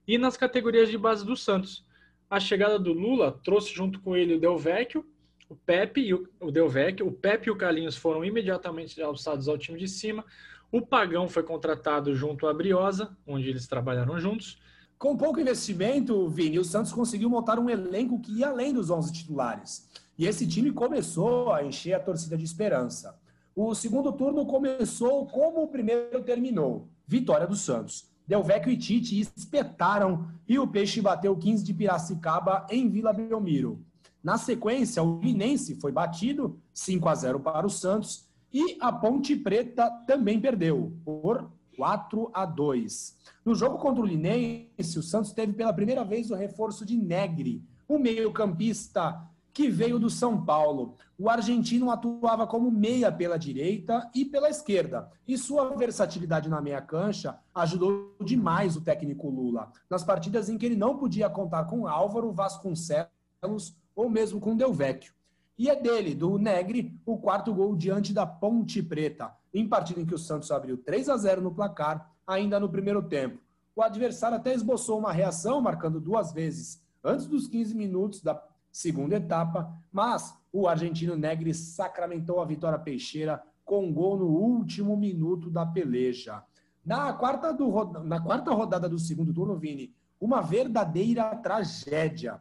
e 0.07 0.17
nas 0.17 0.37
categorias 0.37 0.89
de 0.89 0.97
base 0.97 1.25
do 1.25 1.35
Santos. 1.35 1.85
A 2.29 2.39
chegada 2.39 2.79
do 2.79 2.93
Lula 2.93 3.37
trouxe 3.43 3.73
junto 3.73 3.99
com 3.99 4.15
ele 4.15 4.35
o 4.35 4.39
Del 4.39 4.57
Vecchio, 4.57 5.05
o 5.49 5.55
Pepe 5.55 6.01
e 6.01 6.13
o, 6.13 6.29
o 6.39 7.05
o 7.05 7.11
Pepe 7.11 7.47
e 7.47 7.51
o 7.51 7.55
Carlinhos 7.55 7.97
foram 7.97 8.23
imediatamente 8.23 9.01
alçados 9.01 9.49
ao 9.49 9.57
time 9.57 9.79
de 9.79 9.87
cima. 9.87 10.23
O 10.71 10.81
Pagão 10.81 11.27
foi 11.27 11.41
contratado 11.41 12.15
junto 12.15 12.45
à 12.45 12.53
Briosa, 12.53 13.17
onde 13.25 13.49
eles 13.49 13.65
trabalharam 13.65 14.19
juntos. 14.19 14.59
Com 14.99 15.17
pouco 15.17 15.39
investimento, 15.39 16.29
Vini, 16.29 16.59
o 16.59 16.63
Santos 16.63 16.93
conseguiu 16.93 17.27
montar 17.27 17.57
um 17.57 17.67
elenco 17.67 18.19
que 18.19 18.39
ia 18.39 18.49
além 18.49 18.71
dos 18.71 18.91
11 18.91 19.11
titulares. 19.11 19.89
E 20.15 20.27
esse 20.27 20.45
time 20.45 20.71
começou 20.71 21.51
a 21.51 21.63
encher 21.63 21.93
a 21.93 21.99
torcida 21.99 22.38
de 22.38 22.43
esperança. 22.43 23.17
O 23.55 23.73
segundo 23.73 24.11
turno 24.11 24.45
começou 24.45 25.25
como 25.25 25.63
o 25.63 25.67
primeiro 25.67 26.21
terminou. 26.21 26.88
Vitória 27.07 27.47
do 27.47 27.55
Santos. 27.55 28.07
Delvecchio 28.27 28.71
e 28.71 28.77
Tite 28.77 29.19
espetaram 29.19 30.27
e 30.47 30.59
o 30.59 30.67
Peixe 30.67 31.01
bateu 31.01 31.35
15 31.35 31.63
de 31.63 31.73
Piracicaba 31.73 32.67
em 32.69 32.88
Vila 32.88 33.11
Belmiro. 33.11 33.83
Na 34.23 34.38
sequência, 34.38 35.01
o 35.01 35.19
Linense 35.19 35.79
foi 35.79 35.91
batido 35.91 36.59
5 36.73 37.09
a 37.09 37.15
0 37.15 37.39
para 37.39 37.65
o 37.65 37.69
Santos 37.71 38.28
e 38.53 38.77
a 38.79 38.91
Ponte 38.91 39.35
Preta 39.35 39.89
também 40.07 40.39
perdeu 40.39 40.93
por 41.05 41.49
4 41.77 42.29
a 42.33 42.45
2. 42.45 43.15
No 43.45 43.55
jogo 43.55 43.77
contra 43.77 44.03
o 44.03 44.05
Linense, 44.05 44.99
o 44.99 45.03
Santos 45.03 45.31
teve 45.31 45.53
pela 45.53 45.73
primeira 45.73 46.03
vez 46.03 46.29
o 46.29 46.35
reforço 46.35 46.85
de 46.85 46.97
Negri, 46.97 47.63
o 47.87 47.97
meio-campista 47.97 49.29
que 49.53 49.69
veio 49.69 49.99
do 49.99 50.09
São 50.09 50.43
Paulo. 50.45 50.95
O 51.17 51.29
argentino 51.29 51.91
atuava 51.91 52.45
como 52.47 52.71
meia 52.71 53.11
pela 53.11 53.37
direita 53.37 54.09
e 54.13 54.23
pela 54.25 54.49
esquerda, 54.49 55.09
e 55.27 55.37
sua 55.37 55.75
versatilidade 55.75 56.49
na 56.49 56.61
meia 56.61 56.81
cancha 56.81 57.37
ajudou 57.53 58.15
demais 58.23 58.75
o 58.75 58.81
técnico 58.81 59.29
Lula, 59.29 59.71
nas 59.89 60.03
partidas 60.03 60.49
em 60.49 60.57
que 60.57 60.65
ele 60.65 60.75
não 60.75 60.97
podia 60.97 61.29
contar 61.29 61.65
com 61.65 61.87
Álvaro 61.87 62.31
Vasconcelos 62.31 63.75
ou 63.95 64.09
mesmo 64.09 64.39
com 64.39 64.55
Delvecchio. 64.55 65.13
E 65.59 65.69
é 65.69 65.75
dele, 65.75 66.15
do 66.15 66.37
Negri, 66.37 66.97
o 67.05 67.17
quarto 67.17 67.53
gol 67.53 67.75
diante 67.75 68.13
da 68.13 68.25
Ponte 68.25 68.81
Preta, 68.81 69.35
em 69.53 69.67
partida 69.67 69.99
em 69.99 70.05
que 70.05 70.15
o 70.15 70.17
Santos 70.17 70.51
abriu 70.51 70.77
3 70.77 71.09
a 71.09 71.17
0 71.17 71.41
no 71.41 71.53
placar, 71.53 72.09
ainda 72.25 72.57
no 72.61 72.69
primeiro 72.69 73.03
tempo. 73.03 73.41
O 73.75 73.81
adversário 73.81 74.37
até 74.37 74.53
esboçou 74.53 74.97
uma 74.97 75.11
reação, 75.11 75.59
marcando 75.59 75.99
duas 75.99 76.31
vezes 76.31 76.81
antes 77.03 77.27
dos 77.27 77.45
15 77.49 77.75
minutos 77.75 78.21
da 78.21 78.41
segunda 78.71 79.17
etapa, 79.17 79.69
mas 79.91 80.33
o 80.53 80.65
argentino 80.65 81.17
Negri 81.17 81.53
sacramentou 81.53 82.39
a 82.39 82.45
vitória 82.45 82.79
peixeira 82.79 83.43
com 83.65 83.85
um 83.85 83.93
gol 83.93 84.17
no 84.17 84.27
último 84.27 84.95
minuto 84.95 85.49
da 85.49 85.65
peleja. 85.65 86.41
Na 86.85 87.11
quarta, 87.11 87.51
do, 87.51 87.69
na 88.05 88.21
quarta 88.21 88.51
rodada 88.51 88.87
do 88.87 88.97
segundo 88.97 89.33
turno, 89.33 89.57
Vini, 89.57 89.93
uma 90.21 90.39
verdadeira 90.39 91.35
tragédia. 91.35 92.39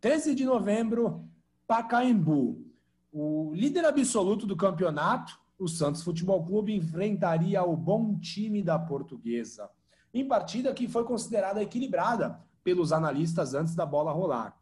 13 0.00 0.32
de 0.32 0.44
novembro, 0.44 1.24
Pacaembu. 1.66 2.64
O 3.12 3.52
líder 3.52 3.84
absoluto 3.84 4.46
do 4.46 4.56
campeonato, 4.56 5.36
o 5.58 5.66
Santos 5.66 6.02
Futebol 6.02 6.44
Clube, 6.44 6.74
enfrentaria 6.74 7.62
o 7.64 7.76
bom 7.76 8.18
time 8.18 8.62
da 8.62 8.78
Portuguesa. 8.78 9.68
Em 10.14 10.26
partida 10.26 10.72
que 10.72 10.86
foi 10.86 11.04
considerada 11.04 11.62
equilibrada 11.62 12.40
pelos 12.62 12.92
analistas 12.92 13.52
antes 13.52 13.74
da 13.74 13.84
bola 13.84 14.12
rolar. 14.12 14.56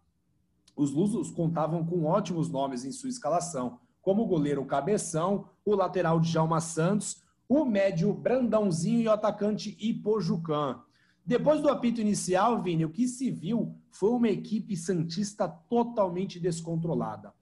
Os 0.74 0.92
Lusos 0.92 1.30
contavam 1.30 1.84
com 1.84 2.04
ótimos 2.04 2.48
nomes 2.48 2.84
em 2.84 2.92
sua 2.92 3.10
escalação, 3.10 3.78
como 4.00 4.22
o 4.22 4.26
goleiro 4.26 4.64
Cabeção, 4.64 5.46
o 5.64 5.74
lateral 5.74 6.18
Djalma 6.20 6.60
Santos, 6.60 7.22
o 7.48 7.64
médio 7.64 8.12
Brandãozinho 8.14 9.00
e 9.00 9.08
o 9.08 9.12
atacante 9.12 9.76
Ipojucan. 9.78 10.80
Depois 11.26 11.60
do 11.60 11.70
apito 11.70 12.00
inicial, 12.00 12.62
Vini, 12.62 12.84
o 12.84 12.90
que 12.90 13.08
se 13.08 13.30
viu 13.30 13.74
foi 13.90 14.10
uma 14.10 14.28
equipe 14.28 14.76
santista 14.76 15.48
totalmente 15.48 16.38
descontrolada. 16.38 17.32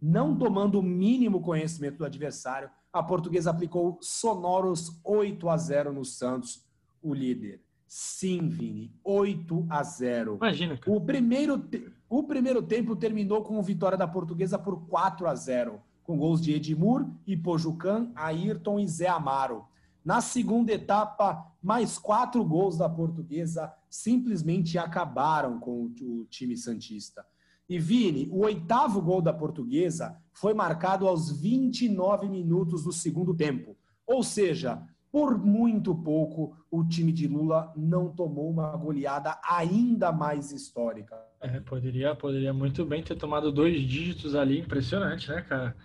Não 0.00 0.36
tomando 0.36 0.78
o 0.78 0.82
mínimo 0.82 1.40
conhecimento 1.40 1.98
do 1.98 2.04
adversário, 2.04 2.70
a 2.92 3.02
portuguesa 3.02 3.50
aplicou 3.50 3.98
sonoros 4.00 5.00
8 5.02 5.48
a 5.48 5.56
0 5.56 5.92
no 5.92 6.04
Santos, 6.04 6.64
o 7.02 7.12
líder. 7.14 7.60
Sim, 7.86 8.48
Vini, 8.48 8.94
8 9.04 9.66
a 9.68 9.82
0. 9.82 10.36
Imagina. 10.36 10.78
Cara. 10.78 10.96
O 10.96 11.00
primeiro 11.00 11.62
o 12.08 12.22
primeiro 12.22 12.62
tempo 12.62 12.94
terminou 12.94 13.42
com 13.42 13.60
vitória 13.62 13.98
da 13.98 14.06
Portuguesa 14.06 14.58
por 14.58 14.86
4 14.86 15.26
a 15.26 15.34
0, 15.34 15.80
com 16.02 16.18
gols 16.18 16.40
de 16.40 16.52
Edmur, 16.52 17.06
Ipojucan, 17.26 18.10
Ayrton 18.14 18.78
e 18.78 18.86
Zé 18.86 19.08
Amaro. 19.08 19.64
Na 20.04 20.20
segunda 20.20 20.72
etapa, 20.72 21.46
mais 21.62 21.98
quatro 21.98 22.44
gols 22.44 22.76
da 22.76 22.88
Portuguesa, 22.88 23.72
simplesmente 23.88 24.78
acabaram 24.78 25.60
com 25.60 25.92
o 26.00 26.24
time 26.28 26.56
Santista. 26.56 27.24
E 27.68 27.78
Vini, 27.78 28.28
o 28.30 28.44
oitavo 28.44 29.00
gol 29.00 29.22
da 29.22 29.32
portuguesa 29.32 30.20
foi 30.32 30.52
marcado 30.52 31.06
aos 31.06 31.40
29 31.40 32.28
minutos 32.28 32.84
do 32.84 32.92
segundo 32.92 33.32
tempo. 33.34 33.76
Ou 34.06 34.22
seja, 34.22 34.82
por 35.10 35.38
muito 35.38 35.94
pouco, 35.94 36.56
o 36.70 36.84
time 36.84 37.12
de 37.12 37.28
Lula 37.28 37.72
não 37.76 38.08
tomou 38.08 38.50
uma 38.50 38.76
goleada 38.76 39.38
ainda 39.48 40.10
mais 40.10 40.50
histórica. 40.52 41.16
É, 41.40 41.60
poderia, 41.60 42.14
poderia 42.14 42.52
muito 42.52 42.84
bem 42.84 43.02
ter 43.02 43.16
tomado 43.16 43.52
dois 43.52 43.80
dígitos 43.82 44.34
ali, 44.34 44.58
impressionante, 44.58 45.28
né, 45.28 45.42
cara? 45.42 45.76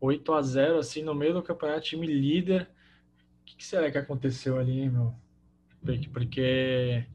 8 0.00 0.32
a 0.32 0.42
0 0.42 0.78
assim, 0.78 1.02
no 1.02 1.14
meio 1.14 1.34
do 1.34 1.42
campeonato, 1.42 1.82
time 1.82 2.06
líder. 2.06 2.68
O 3.44 3.46
que, 3.46 3.56
que 3.56 3.64
será 3.64 3.90
que 3.90 3.98
aconteceu 3.98 4.58
ali, 4.58 4.88
meu? 4.88 5.14
Porque 6.12 7.06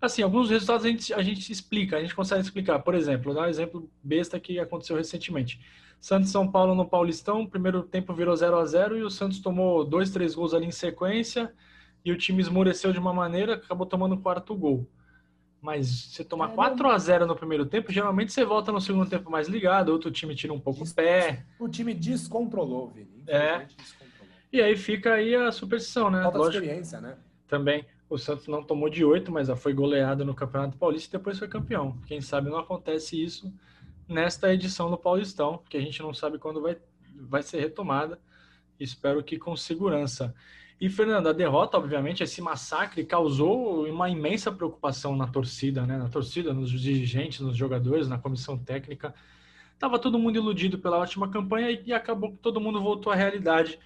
Assim, 0.00 0.22
alguns 0.22 0.50
resultados 0.50 0.84
a 0.84 0.88
gente, 0.88 1.12
a 1.12 1.22
gente 1.22 1.50
explica, 1.50 1.96
a 1.96 2.00
gente 2.00 2.14
consegue 2.14 2.42
explicar. 2.42 2.78
Por 2.80 2.94
exemplo, 2.94 3.34
dar 3.34 3.42
um 3.42 3.48
exemplo 3.48 3.90
besta 4.02 4.38
que 4.38 4.58
aconteceu 4.58 4.96
recentemente. 4.96 5.60
Santos 6.00 6.30
São 6.30 6.46
Paulo 6.50 6.74
no 6.74 6.86
Paulistão, 6.86 7.46
primeiro 7.46 7.82
tempo 7.82 8.14
virou 8.14 8.36
0 8.36 8.58
a 8.58 8.64
0 8.64 8.98
e 8.98 9.02
o 9.02 9.10
Santos 9.10 9.40
tomou 9.40 9.84
dois, 9.84 10.10
três 10.10 10.34
gols 10.34 10.52
ali 10.52 10.66
em 10.66 10.70
sequência 10.70 11.52
e 12.04 12.12
o 12.12 12.16
time 12.16 12.40
esmoreceu 12.40 12.92
de 12.92 12.98
uma 12.98 13.12
maneira, 13.12 13.54
acabou 13.54 13.86
tomando 13.86 14.14
o 14.14 14.20
quarto 14.20 14.54
gol. 14.54 14.88
Mas 15.60 15.88
você 15.88 16.22
tomar 16.22 16.50
4 16.50 16.88
a 16.88 16.98
0 16.98 17.26
no 17.26 17.34
primeiro 17.34 17.66
tempo, 17.66 17.90
geralmente 17.90 18.32
você 18.32 18.44
volta 18.44 18.70
no 18.70 18.80
segundo 18.80 19.08
tempo 19.08 19.30
mais 19.30 19.48
ligado, 19.48 19.88
outro 19.88 20.10
time 20.10 20.34
tira 20.34 20.52
um 20.52 20.60
pouco 20.60 20.84
o 20.84 20.94
pé. 20.94 21.44
O 21.58 21.68
time 21.68 21.92
descontrolou, 21.94 22.90
Vini. 22.90 23.24
É. 23.26 23.64
Descontrolou. 23.64 24.05
E 24.52 24.60
aí 24.60 24.76
fica 24.76 25.14
aí 25.14 25.34
a 25.34 25.50
superstição, 25.50 26.10
né? 26.10 26.22
Falta 26.22 26.38
Lógico, 26.38 26.64
experiência, 26.64 27.00
né? 27.00 27.16
Também. 27.46 27.84
O 28.08 28.16
Santos 28.16 28.46
não 28.46 28.62
tomou 28.62 28.88
de 28.88 29.04
oito, 29.04 29.32
mas 29.32 29.48
foi 29.58 29.74
goleado 29.74 30.24
no 30.24 30.34
Campeonato 30.34 30.76
Paulista 30.76 31.16
e 31.16 31.18
depois 31.18 31.38
foi 31.38 31.48
campeão. 31.48 31.98
Quem 32.06 32.20
sabe 32.20 32.48
não 32.48 32.58
acontece 32.58 33.20
isso 33.22 33.52
nesta 34.08 34.52
edição 34.54 34.88
do 34.90 34.96
Paulistão, 34.96 35.60
que 35.68 35.76
a 35.76 35.80
gente 35.80 36.00
não 36.00 36.14
sabe 36.14 36.38
quando 36.38 36.62
vai, 36.62 36.76
vai 37.14 37.42
ser 37.42 37.60
retomada. 37.60 38.20
Espero 38.78 39.22
que 39.24 39.38
com 39.38 39.56
segurança. 39.56 40.34
E, 40.80 40.88
Fernando, 40.88 41.28
a 41.28 41.32
derrota, 41.32 41.78
obviamente, 41.78 42.22
esse 42.22 42.40
massacre 42.40 43.02
causou 43.04 43.86
uma 43.86 44.08
imensa 44.10 44.52
preocupação 44.52 45.16
na 45.16 45.26
torcida, 45.26 45.86
né? 45.86 45.96
Na 45.96 46.08
torcida, 46.08 46.52
nos 46.52 46.70
dirigentes, 46.70 47.40
nos 47.40 47.56
jogadores, 47.56 48.08
na 48.08 48.18
comissão 48.18 48.58
técnica. 48.58 49.14
Tava 49.78 49.98
todo 49.98 50.18
mundo 50.18 50.36
iludido 50.36 50.78
pela 50.78 50.98
ótima 50.98 51.28
campanha 51.28 51.70
e 51.84 51.92
acabou 51.92 52.30
que 52.32 52.38
todo 52.38 52.60
mundo 52.60 52.80
voltou 52.80 53.12
à 53.12 53.16
realidade 53.16 53.78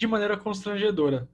de 0.00 0.06
maneira 0.06 0.34
constrangedora. 0.34 1.28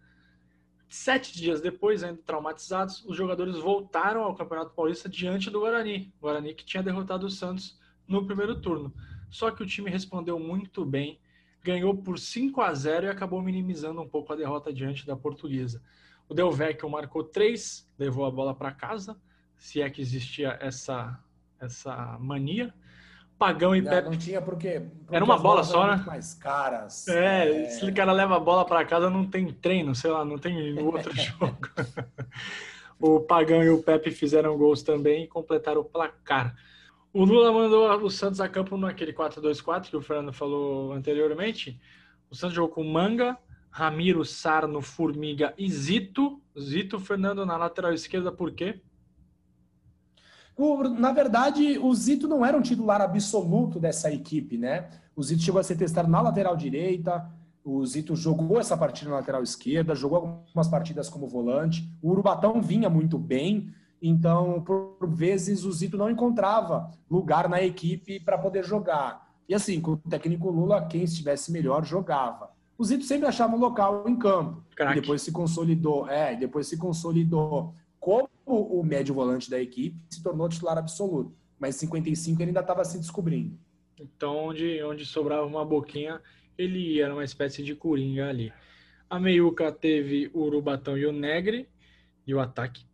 Sete 0.88 1.32
dias 1.32 1.60
depois, 1.60 2.02
ainda 2.02 2.20
traumatizados, 2.26 3.04
os 3.04 3.16
jogadores 3.16 3.56
voltaram 3.56 4.24
ao 4.24 4.34
Campeonato 4.34 4.74
Paulista 4.74 5.08
diante 5.08 5.48
do 5.48 5.60
Guarani. 5.60 6.12
O 6.18 6.22
Guarani 6.22 6.52
que 6.52 6.64
tinha 6.64 6.82
derrotado 6.82 7.26
o 7.26 7.30
Santos 7.30 7.78
no 8.08 8.26
primeiro 8.26 8.60
turno. 8.60 8.92
Só 9.30 9.52
que 9.52 9.62
o 9.62 9.66
time 9.66 9.88
respondeu 9.88 10.36
muito 10.40 10.84
bem, 10.84 11.20
ganhou 11.62 11.96
por 11.96 12.18
5 12.18 12.60
a 12.60 12.74
0 12.74 13.06
e 13.06 13.08
acabou 13.08 13.40
minimizando 13.40 14.02
um 14.02 14.08
pouco 14.08 14.32
a 14.32 14.36
derrota 14.36 14.72
diante 14.72 15.06
da 15.06 15.14
Portuguesa. 15.14 15.80
O 16.28 16.34
Del 16.34 16.50
Vecchio 16.50 16.90
marcou 16.90 17.22
três, 17.22 17.88
levou 17.96 18.24
a 18.24 18.32
bola 18.32 18.52
para 18.52 18.72
casa, 18.72 19.16
se 19.56 19.80
é 19.80 19.88
que 19.88 20.02
existia 20.02 20.58
essa, 20.60 21.22
essa 21.60 22.18
mania. 22.18 22.74
Pagão 23.38 23.76
e 23.76 23.82
Pepe. 23.82 24.08
Não 24.08 24.16
tinha 24.16 24.40
porque. 24.40 24.80
porque 24.80 25.14
Era 25.14 25.24
uma 25.24 25.38
bola 25.38 25.62
só, 25.62 25.86
né? 25.86 26.02
Mais 26.06 26.34
caras. 26.34 27.06
É, 27.08 27.64
é, 27.64 27.70
se 27.70 27.84
o 27.84 27.94
cara 27.94 28.12
leva 28.12 28.36
a 28.36 28.40
bola 28.40 28.64
para 28.64 28.84
casa, 28.84 29.10
não 29.10 29.26
tem 29.26 29.52
treino, 29.52 29.94
sei 29.94 30.10
lá, 30.10 30.24
não 30.24 30.38
tem 30.38 30.78
outro 30.80 31.12
jogo. 31.16 31.58
o 32.98 33.20
Pagão 33.20 33.62
e 33.62 33.68
o 33.68 33.82
Pepe 33.82 34.10
fizeram 34.10 34.56
gols 34.56 34.82
também 34.82 35.24
e 35.24 35.28
completaram 35.28 35.82
o 35.82 35.84
placar. 35.84 36.56
O 37.12 37.24
Lula 37.24 37.52
mandou 37.52 37.90
o 38.02 38.10
Santos 38.10 38.40
a 38.40 38.48
campo 38.48 38.76
naquele 38.76 39.12
4-2-4 39.12 39.88
que 39.88 39.96
o 39.96 40.02
Fernando 40.02 40.32
falou 40.32 40.92
anteriormente. 40.92 41.80
O 42.30 42.34
Santos 42.34 42.54
jogou 42.54 42.74
com 42.74 42.84
Manga, 42.84 43.38
Ramiro, 43.70 44.24
Sarno, 44.24 44.80
Formiga 44.80 45.54
e 45.56 45.70
Zito. 45.70 46.40
Zito, 46.58 46.98
Fernando 46.98 47.44
na 47.44 47.56
lateral 47.56 47.92
esquerda, 47.92 48.32
por 48.32 48.52
quê? 48.52 48.80
Na 50.98 51.12
verdade, 51.12 51.78
o 51.78 51.94
Zito 51.94 52.26
não 52.26 52.44
era 52.44 52.56
um 52.56 52.62
titular 52.62 53.00
absoluto 53.00 53.78
dessa 53.78 54.10
equipe, 54.10 54.56
né? 54.56 54.88
O 55.14 55.22
Zito 55.22 55.42
chegou 55.42 55.60
a 55.60 55.64
ser 55.64 55.76
testado 55.76 56.08
na 56.08 56.20
lateral 56.20 56.56
direita, 56.56 57.30
o 57.62 57.84
Zito 57.84 58.14
jogou 58.14 58.60
essa 58.60 58.76
partida 58.76 59.10
na 59.10 59.16
lateral 59.16 59.42
esquerda, 59.42 59.94
jogou 59.94 60.18
algumas 60.18 60.68
partidas 60.68 61.08
como 61.08 61.26
volante. 61.26 61.90
O 62.00 62.10
Urubatão 62.10 62.62
vinha 62.62 62.88
muito 62.88 63.18
bem, 63.18 63.70
então, 64.00 64.62
por 64.62 65.08
vezes, 65.08 65.64
o 65.64 65.72
Zito 65.72 65.96
não 65.96 66.08
encontrava 66.08 66.92
lugar 67.10 67.48
na 67.48 67.60
equipe 67.62 68.20
para 68.20 68.38
poder 68.38 68.64
jogar. 68.64 69.26
E 69.48 69.54
assim, 69.54 69.80
com 69.80 69.92
o 69.92 69.96
técnico 69.96 70.50
Lula, 70.50 70.86
quem 70.86 71.02
estivesse 71.02 71.50
melhor 71.50 71.84
jogava. 71.84 72.50
O 72.78 72.84
Zito 72.84 73.04
sempre 73.04 73.26
achava 73.26 73.56
um 73.56 73.58
local 73.58 74.04
em 74.06 74.16
campo. 74.16 74.62
E 74.92 75.00
depois 75.00 75.22
se 75.22 75.32
consolidou, 75.32 76.08
é, 76.08 76.36
depois 76.36 76.68
se 76.68 76.76
consolidou 76.76 77.74
como 77.98 78.28
o 78.46 78.82
médio 78.84 79.14
volante 79.14 79.50
da 79.50 79.60
equipe, 79.60 79.98
se 80.08 80.22
tornou 80.22 80.48
titular 80.48 80.78
absoluto. 80.78 81.34
Mas 81.58 81.74
55 81.76 82.40
ele 82.40 82.50
ainda 82.50 82.60
estava 82.60 82.84
se 82.84 82.96
descobrindo. 82.98 83.58
Então, 83.98 84.36
onde, 84.36 84.82
onde 84.82 85.04
sobrava 85.04 85.44
uma 85.44 85.64
boquinha, 85.64 86.20
ele 86.56 87.00
era 87.00 87.12
uma 87.12 87.24
espécie 87.24 87.62
de 87.62 87.74
coringa 87.74 88.28
ali. 88.28 88.52
A 89.08 89.18
meiuca 89.18 89.72
teve 89.72 90.30
o 90.32 90.42
Urubatão 90.42 90.96
e 90.96 91.06
o 91.06 91.12
Negre, 91.12 91.68
e 92.26 92.34
o 92.34 92.40
ataque 92.40 92.84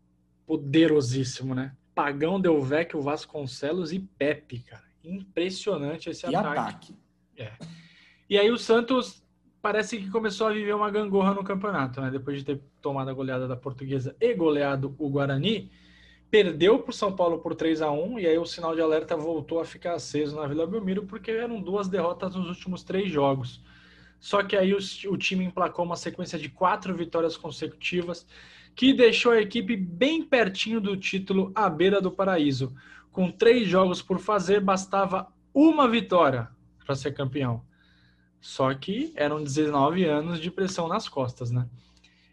poderosíssimo, 0.47 1.55
né? 1.55 1.75
Pagão, 1.95 2.41
Delvecchio, 2.41 3.01
Vasconcelos 3.01 3.93
e 3.93 3.99
Pepe, 3.99 4.61
cara. 4.61 4.85
Impressionante 5.05 6.11
esse 6.11 6.27
e 6.27 6.35
ataque. 6.35 6.59
ataque. 6.59 6.97
É. 7.37 7.53
E 8.29 8.39
aí 8.39 8.51
o 8.51 8.59
Santos 8.59 9.23
parece 9.63 9.97
que 9.97 10.11
começou 10.11 10.49
a 10.49 10.53
viver 10.53 10.75
uma 10.75 10.91
gangorra 10.91 11.33
no 11.33 11.45
campeonato, 11.45 12.01
né? 12.01 12.11
Depois 12.11 12.39
de 12.39 12.45
ter 12.45 12.61
tomado 12.83 13.09
a 13.09 13.15
goleada 13.15 13.47
da 13.47 13.57
Portuguesa 13.57 14.15
e 14.21 14.35
goleado 14.35 14.95
o 14.99 15.09
Guarani, 15.09 15.71
perdeu 16.29 16.81
para 16.81 16.91
o 16.91 16.93
São 16.95 17.15
Paulo 17.15 17.39
por 17.39 17.55
3 17.55 17.81
a 17.81 17.91
1 17.93 18.19
e 18.19 18.27
aí 18.27 18.37
o 18.37 18.45
sinal 18.45 18.75
de 18.75 18.81
alerta 18.81 19.17
voltou 19.17 19.61
a 19.61 19.65
ficar 19.65 19.95
aceso 19.95 20.35
na 20.35 20.47
Vila 20.49 20.67
Belmiro 20.67 21.05
porque 21.05 21.31
eram 21.31 21.63
duas 21.63 21.89
derrotas 21.89 22.35
nos 22.35 22.49
últimos 22.49 22.83
três 22.83 23.11
jogos. 23.11 23.63
Só 24.19 24.43
que 24.43 24.57
aí 24.57 24.75
o, 24.75 24.79
o 25.11 25.17
time 25.17 25.45
emplacou 25.45 25.85
uma 25.85 25.97
sequência 25.97 26.39
de 26.39 26.49
quatro 26.49 26.95
vitórias 26.97 27.37
consecutivas 27.37 28.27
que 28.75 28.93
deixou 28.93 29.33
a 29.33 29.41
equipe 29.41 29.77
bem 29.77 30.25
pertinho 30.25 30.81
do 30.81 30.97
título 30.97 31.53
à 31.55 31.69
beira 31.71 32.01
do 32.01 32.11
paraíso. 32.11 32.75
Com 33.13 33.31
três 33.31 33.69
jogos 33.69 34.03
por 34.03 34.19
fazer, 34.19 34.61
bastava 34.61 35.29
uma 35.55 35.89
vitória 35.89 36.49
para 36.85 36.95
ser 36.95 37.13
campeão. 37.13 37.63
Só 38.43 38.75
que 38.75 39.13
eram 39.15 39.41
19 39.41 40.05
anos 40.05 40.41
de 40.41 40.51
pressão 40.51 40.89
nas 40.89 41.09
costas, 41.09 41.53
né? 41.53 41.69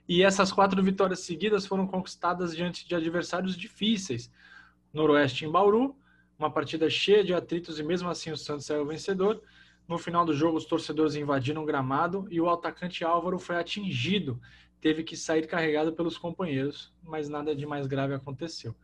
E 0.07 0.23
essas 0.23 0.51
quatro 0.51 0.81
vitórias 0.81 1.19
seguidas 1.19 1.67
foram 1.67 1.85
conquistadas 1.85 2.55
diante 2.55 2.87
de 2.87 2.95
adversários 2.95 3.55
difíceis. 3.55 4.31
Noroeste 4.91 5.45
em 5.45 5.51
Bauru, 5.51 5.95
uma 6.37 6.49
partida 6.49 6.89
cheia 6.89 7.23
de 7.23 7.31
atritos 7.31 7.77
e 7.77 7.83
mesmo 7.83 8.09
assim 8.09 8.31
o 8.31 8.37
Santos 8.37 8.65
saiu 8.65 8.87
vencedor. 8.87 9.39
No 9.87 9.99
final 9.99 10.25
do 10.25 10.33
jogo, 10.33 10.57
os 10.57 10.65
torcedores 10.65 11.13
invadiram 11.13 11.61
o 11.61 11.65
gramado 11.65 12.27
e 12.31 12.41
o 12.41 12.49
atacante 12.49 13.03
Álvaro 13.03 13.37
foi 13.37 13.57
atingido. 13.57 14.41
Teve 14.81 15.03
que 15.03 15.15
sair 15.15 15.45
carregado 15.45 15.93
pelos 15.93 16.17
companheiros, 16.17 16.91
mas 17.03 17.29
nada 17.29 17.55
de 17.55 17.67
mais 17.67 17.85
grave 17.85 18.15
aconteceu. 18.15 18.75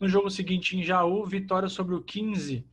No 0.00 0.08
jogo 0.08 0.30
seguinte, 0.30 0.78
em 0.78 0.82
Jaú, 0.82 1.26
vitória 1.26 1.68
sobre 1.68 1.94
o 1.94 2.00
15 2.00 2.64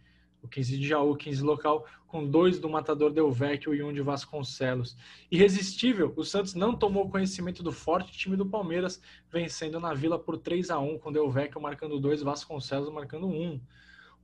o 0.41 0.47
15 0.47 0.77
de 0.77 0.87
Jaú, 0.87 1.15
15 1.15 1.43
local, 1.43 1.85
com 2.07 2.25
dois 2.25 2.59
do 2.59 2.69
Matador 2.69 3.11
Del 3.11 3.31
Vecchio 3.31 3.73
e 3.73 3.83
um 3.83 3.91
de 3.91 4.01
Vasconcelos. 4.01 4.95
Irresistível, 5.29 6.13
o 6.15 6.23
Santos 6.23 6.53
não 6.53 6.75
tomou 6.75 7.09
conhecimento 7.09 7.61
do 7.61 7.71
forte 7.71 8.11
time 8.17 8.37
do 8.37 8.45
Palmeiras, 8.45 9.01
vencendo 9.31 9.79
na 9.79 9.93
Vila 9.93 10.17
por 10.17 10.37
3 10.37 10.69
a 10.69 10.79
1 10.79 10.99
com 10.99 11.11
Del 11.11 11.29
Vecchio 11.29 11.61
marcando 11.61 11.99
dois, 11.99 12.21
Vasconcelos 12.21 12.91
marcando 12.91 13.27
um. 13.27 13.59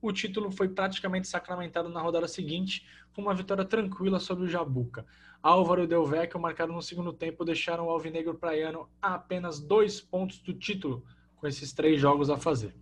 O 0.00 0.12
título 0.12 0.50
foi 0.50 0.68
praticamente 0.68 1.28
sacramentado 1.28 1.88
na 1.88 2.00
rodada 2.00 2.28
seguinte, 2.28 2.86
com 3.14 3.22
uma 3.22 3.34
vitória 3.34 3.64
tranquila 3.64 4.18
sobre 4.18 4.44
o 4.44 4.48
Jabuca. 4.48 5.06
Álvaro 5.42 5.84
e 5.84 5.86
Del 5.86 6.06
Vecchio 6.06 6.40
marcaram 6.40 6.74
no 6.74 6.82
segundo 6.82 7.12
tempo, 7.12 7.44
deixaram 7.44 7.86
o 7.86 7.90
Alvinegro 7.90 8.34
Praiano 8.34 8.88
a 9.00 9.14
apenas 9.14 9.60
dois 9.60 10.00
pontos 10.00 10.40
do 10.40 10.54
título, 10.54 11.04
com 11.36 11.46
esses 11.46 11.72
três 11.72 12.00
jogos 12.00 12.30
a 12.30 12.36
fazer. 12.36 12.74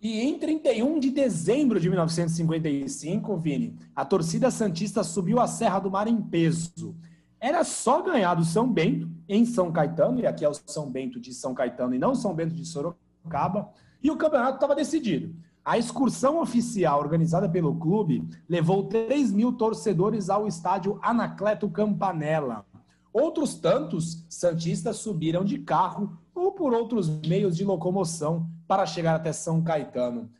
E 0.00 0.20
em 0.20 0.38
31 0.38 1.00
de 1.00 1.10
dezembro 1.10 1.80
de 1.80 1.88
1955, 1.88 3.36
Vini, 3.36 3.76
a 3.96 4.04
torcida 4.04 4.48
Santista 4.48 5.02
subiu 5.02 5.40
a 5.40 5.48
Serra 5.48 5.80
do 5.80 5.90
Mar 5.90 6.06
em 6.06 6.22
peso. 6.22 6.94
Era 7.40 7.64
só 7.64 8.00
ganhar 8.00 8.34
do 8.34 8.44
São 8.44 8.72
Bento, 8.72 9.10
em 9.28 9.44
São 9.44 9.72
Caetano, 9.72 10.20
e 10.20 10.26
aqui 10.26 10.44
é 10.44 10.48
o 10.48 10.54
São 10.54 10.88
Bento 10.88 11.18
de 11.18 11.34
São 11.34 11.52
Caetano 11.52 11.96
e 11.96 11.98
não 11.98 12.14
São 12.14 12.32
Bento 12.32 12.54
de 12.54 12.64
Sorocaba, 12.64 13.70
e 14.00 14.08
o 14.08 14.16
campeonato 14.16 14.54
estava 14.54 14.76
decidido. 14.76 15.34
A 15.64 15.76
excursão 15.76 16.40
oficial 16.40 17.00
organizada 17.00 17.48
pelo 17.48 17.74
clube 17.74 18.24
levou 18.48 18.84
3 18.84 19.32
mil 19.32 19.52
torcedores 19.52 20.30
ao 20.30 20.46
estádio 20.46 21.00
Anacleto 21.02 21.68
Campanella. 21.68 22.64
Outros 23.12 23.56
tantos 23.56 24.24
Santistas 24.28 24.98
subiram 24.98 25.44
de 25.44 25.58
carro 25.58 26.16
ou 26.32 26.52
por 26.52 26.72
outros 26.72 27.08
meios 27.26 27.56
de 27.56 27.64
locomoção 27.64 28.48
para 28.68 28.84
chegar 28.84 29.16
até 29.16 29.32
São 29.32 29.62
Caetano. 29.62 30.30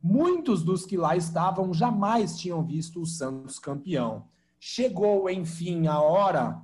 Muitos 0.00 0.62
dos 0.62 0.84
que 0.86 0.96
lá 0.96 1.16
estavam 1.16 1.72
jamais 1.72 2.38
tinham 2.38 2.62
visto 2.62 3.00
o 3.00 3.06
Santos 3.06 3.58
campeão. 3.58 4.26
Chegou, 4.60 5.28
enfim, 5.30 5.86
a 5.86 5.98
hora. 5.98 6.60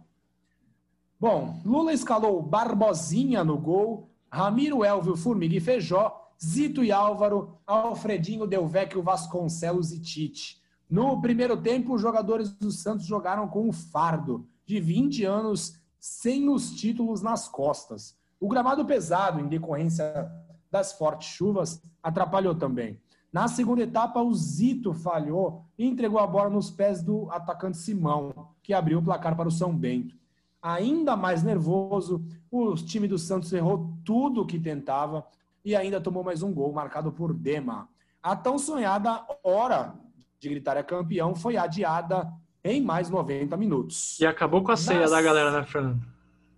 Bom, 1.18 1.60
Lula 1.64 1.92
escalou 1.92 2.42
Barbosinha 2.42 3.42
no 3.42 3.56
gol, 3.56 4.10
Ramiro 4.30 4.84
Elvio, 4.84 5.16
Formiga 5.16 5.56
e 5.56 5.60
Feijó, 5.60 6.20
Zito 6.44 6.84
e 6.84 6.92
Álvaro, 6.92 7.58
Alfredinho 7.66 8.46
Delvecchio, 8.46 9.02
Vasconcelos 9.02 9.90
e 9.92 10.00
Tite. 10.00 10.62
No 10.90 11.20
primeiro 11.22 11.56
tempo, 11.56 11.94
os 11.94 12.02
jogadores 12.02 12.52
do 12.52 12.70
Santos 12.70 13.06
jogaram 13.06 13.48
com 13.48 13.68
o 13.68 13.72
fardo 13.72 14.46
de 14.66 14.78
20 14.78 15.24
anos 15.24 15.80
sem 15.98 16.48
os 16.50 16.72
títulos 16.72 17.22
nas 17.22 17.48
costas. 17.48 18.16
O 18.38 18.48
gramado 18.48 18.84
pesado, 18.84 19.40
em 19.40 19.48
decorrência 19.48 20.30
das 20.74 20.92
fortes 20.92 21.28
chuvas, 21.28 21.80
atrapalhou 22.02 22.52
também. 22.52 23.00
Na 23.32 23.46
segunda 23.46 23.82
etapa, 23.82 24.20
o 24.20 24.34
Zito 24.34 24.92
falhou 24.92 25.64
e 25.78 25.86
entregou 25.86 26.18
a 26.18 26.26
bola 26.26 26.50
nos 26.50 26.68
pés 26.68 27.00
do 27.00 27.30
atacante 27.30 27.76
Simão, 27.76 28.48
que 28.60 28.74
abriu 28.74 28.98
o 28.98 29.02
placar 29.02 29.36
para 29.36 29.46
o 29.46 29.52
São 29.52 29.72
Bento. 29.72 30.16
Ainda 30.60 31.16
mais 31.16 31.44
nervoso, 31.44 32.24
o 32.50 32.74
time 32.74 33.06
do 33.06 33.16
Santos 33.18 33.52
errou 33.52 33.94
tudo 34.04 34.42
o 34.42 34.46
que 34.46 34.58
tentava 34.58 35.24
e 35.64 35.76
ainda 35.76 36.00
tomou 36.00 36.24
mais 36.24 36.42
um 36.42 36.52
gol 36.52 36.72
marcado 36.72 37.12
por 37.12 37.32
Dema. 37.32 37.88
A 38.20 38.34
tão 38.34 38.58
sonhada 38.58 39.24
hora 39.44 39.94
de 40.40 40.48
gritar 40.48 40.76
é 40.76 40.82
campeão 40.82 41.36
foi 41.36 41.56
adiada 41.56 42.32
em 42.64 42.82
mais 42.82 43.08
90 43.08 43.56
minutos. 43.56 44.18
E 44.18 44.26
acabou 44.26 44.64
com 44.64 44.72
a 44.72 44.76
ceia 44.76 45.02
Nas... 45.02 45.12
da 45.12 45.22
galera, 45.22 45.52
né, 45.52 45.64
Fernando? 45.64 46.13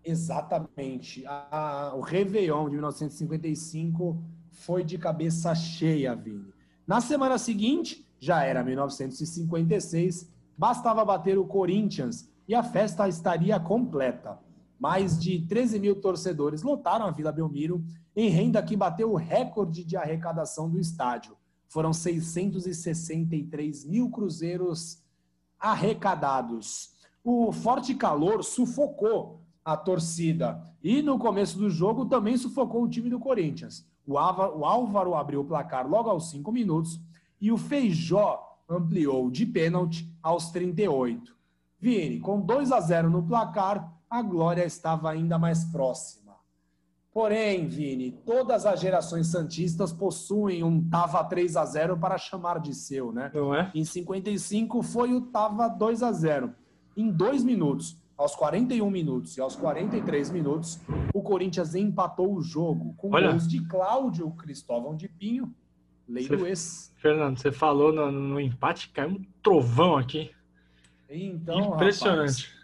Exatamente. 0.06 1.24
A, 1.26 1.92
o 1.96 2.00
Réveillon 2.00 2.66
de 2.66 2.76
1955 2.76 4.22
foi 4.52 4.84
de 4.84 4.96
cabeça 4.96 5.52
cheia, 5.52 6.14
Vini. 6.14 6.54
Na 6.86 7.00
semana 7.00 7.38
seguinte, 7.38 8.06
já 8.20 8.44
era 8.44 8.62
1956, 8.62 10.32
bastava 10.56 11.04
bater 11.04 11.36
o 11.36 11.44
Corinthians 11.44 12.30
e 12.46 12.54
a 12.54 12.62
festa 12.62 13.08
estaria 13.08 13.58
completa. 13.58 14.38
Mais 14.78 15.18
de 15.18 15.40
13 15.40 15.80
mil 15.80 16.00
torcedores 16.00 16.62
lotaram 16.62 17.06
a 17.06 17.10
Vila 17.10 17.32
Belmiro 17.32 17.84
em 18.14 18.28
renda 18.28 18.62
que 18.62 18.76
bateu 18.76 19.10
o 19.10 19.16
recorde 19.16 19.82
de 19.82 19.96
arrecadação 19.96 20.70
do 20.70 20.78
estádio. 20.78 21.36
Foram 21.66 21.92
663 21.92 23.84
mil 23.84 24.08
cruzeiros 24.08 25.02
arrecadados. 25.58 26.94
O 27.24 27.50
forte 27.50 27.92
calor 27.92 28.44
sufocou 28.44 29.45
a 29.66 29.76
torcida 29.76 30.62
e 30.80 31.02
no 31.02 31.18
começo 31.18 31.58
do 31.58 31.68
jogo 31.68 32.06
também 32.06 32.36
sufocou 32.36 32.84
o 32.84 32.88
time 32.88 33.10
do 33.10 33.18
Corinthians. 33.18 33.84
O 34.06 34.16
Álvaro 34.16 35.16
abriu 35.16 35.40
o 35.40 35.44
placar 35.44 35.90
logo 35.90 36.08
aos 36.08 36.30
5 36.30 36.52
minutos 36.52 37.00
e 37.40 37.50
o 37.50 37.58
Feijó 37.58 38.40
ampliou 38.68 39.28
de 39.28 39.44
pênalti 39.44 40.08
aos 40.22 40.50
38. 40.50 41.34
Vini, 41.80 42.20
com 42.20 42.40
2 42.40 42.70
a 42.70 42.78
0 42.78 43.10
no 43.10 43.24
placar, 43.24 43.92
a 44.08 44.22
glória 44.22 44.64
estava 44.64 45.10
ainda 45.10 45.36
mais 45.36 45.64
próxima. 45.64 46.36
Porém, 47.12 47.66
Vini, 47.66 48.12
todas 48.24 48.66
as 48.66 48.78
gerações 48.78 49.26
santistas 49.26 49.92
possuem 49.92 50.62
um 50.62 50.88
tava 50.88 51.24
3 51.24 51.56
a 51.56 51.64
0 51.64 51.96
para 51.96 52.16
chamar 52.18 52.60
de 52.60 52.72
seu, 52.72 53.10
né? 53.10 53.32
Não 53.34 53.52
é? 53.52 53.72
Em 53.74 53.84
55 53.84 54.80
foi 54.82 55.12
o 55.12 55.22
tava 55.22 55.66
2 55.66 56.04
a 56.04 56.12
0. 56.12 56.54
Em 56.96 57.10
dois 57.10 57.42
minutos, 57.42 58.00
aos 58.16 58.34
41 58.34 58.90
minutos 58.90 59.36
e 59.36 59.40
aos 59.40 59.56
43 59.56 60.30
minutos, 60.30 60.80
o 61.12 61.22
Corinthians 61.22 61.74
empatou 61.74 62.34
o 62.34 62.42
jogo 62.42 62.94
com 62.96 63.10
Olha, 63.12 63.30
gols 63.30 63.46
de 63.46 63.64
Cláudio 63.66 64.30
Cristóvão 64.32 64.96
de 64.96 65.08
Pinho, 65.08 65.54
lei 66.08 66.28
do 66.28 66.46
ex. 66.46 66.92
Fernando, 66.96 67.38
você 67.38 67.52
falou 67.52 67.92
no, 67.92 68.10
no 68.10 68.40
empate, 68.40 68.90
caiu 68.90 69.10
um 69.10 69.24
trovão 69.42 69.96
aqui. 69.96 70.30
Então, 71.08 71.74
Impressionante. 71.74 72.46
Rapaz, 72.46 72.56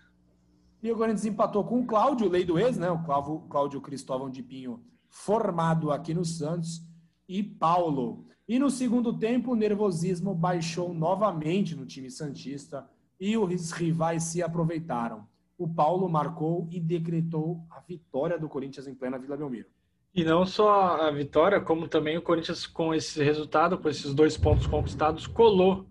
e 0.82 0.90
o 0.90 0.96
Corinthians 0.96 1.26
empatou 1.26 1.62
com 1.62 1.80
o 1.80 1.86
Cláudio, 1.86 2.28
lei 2.28 2.44
do 2.44 2.58
ex, 2.58 2.76
né? 2.76 2.90
O 2.90 2.98
Cláudio, 3.04 3.38
Cláudio 3.48 3.80
Cristóvão 3.80 4.28
de 4.28 4.42
Pinho, 4.42 4.82
formado 5.08 5.92
aqui 5.92 6.12
no 6.12 6.24
Santos, 6.24 6.82
e 7.28 7.42
Paulo. 7.42 8.26
E 8.48 8.58
no 8.58 8.68
segundo 8.68 9.16
tempo, 9.16 9.52
o 9.52 9.56
nervosismo 9.56 10.34
baixou 10.34 10.92
novamente 10.92 11.74
no 11.76 11.86
time 11.86 12.10
Santista 12.10 12.88
e 13.18 13.38
os 13.38 13.70
rivais 13.70 14.24
se 14.24 14.42
aproveitaram. 14.42 15.26
O 15.62 15.68
Paulo 15.72 16.08
marcou 16.08 16.66
e 16.72 16.80
decretou 16.80 17.64
a 17.70 17.78
vitória 17.78 18.36
do 18.36 18.48
Corinthians 18.48 18.88
em 18.88 18.96
plena 18.96 19.16
Vila 19.16 19.36
Belmiro. 19.36 19.68
E 20.12 20.24
não 20.24 20.44
só 20.44 21.00
a 21.00 21.10
vitória, 21.12 21.60
como 21.60 21.86
também 21.86 22.18
o 22.18 22.22
Corinthians, 22.22 22.66
com 22.66 22.92
esse 22.92 23.22
resultado, 23.22 23.78
com 23.78 23.88
esses 23.88 24.12
dois 24.12 24.36
pontos 24.36 24.66
conquistados, 24.66 25.28
colou 25.28 25.86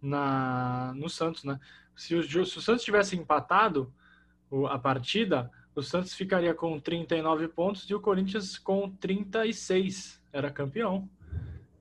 na, 0.00 0.92
no 0.94 1.08
Santos, 1.08 1.42
né? 1.42 1.58
Se 1.96 2.14
o, 2.14 2.22
se 2.22 2.58
o 2.58 2.60
Santos 2.60 2.84
tivesse 2.84 3.16
empatado, 3.16 3.92
a 4.68 4.78
partida, 4.78 5.50
o 5.74 5.82
Santos 5.82 6.14
ficaria 6.14 6.54
com 6.54 6.78
39 6.78 7.48
pontos 7.48 7.90
e 7.90 7.94
o 7.96 8.00
Corinthians 8.00 8.56
com 8.56 8.88
36. 8.88 10.22
Era 10.32 10.48
campeão. 10.48 11.10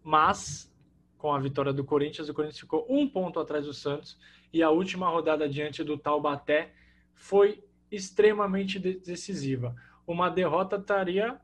Mas, 0.04 0.74
com 1.20 1.32
a 1.32 1.40
vitória 1.40 1.72
do 1.72 1.84
Corinthians, 1.84 2.30
o 2.30 2.34
Corinthians 2.34 2.62
ficou 2.62 2.84
um 2.90 3.08
ponto 3.08 3.40
atrás 3.40 3.68
do 3.68 3.76
Santos. 3.76 4.18
E 4.52 4.64
a 4.64 4.72
última 4.72 5.08
rodada 5.08 5.48
diante 5.48 5.84
do 5.84 6.00
Taubaté 6.00 6.74
foi 7.18 7.64
extremamente 7.92 8.80
decisiva. 8.80 9.76
Uma 10.06 10.30
derrota 10.30 10.80
traria 10.80 11.40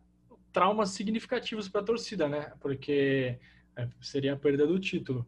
traumas 0.52 0.92
significativos 0.92 1.68
para 1.68 1.82
a 1.82 1.84
torcida, 1.84 2.30
né? 2.30 2.54
Porque 2.62 3.38
é, 3.76 3.88
seria 4.00 4.34
a 4.34 4.38
perda 4.38 4.66
do 4.66 4.80
título. 4.80 5.26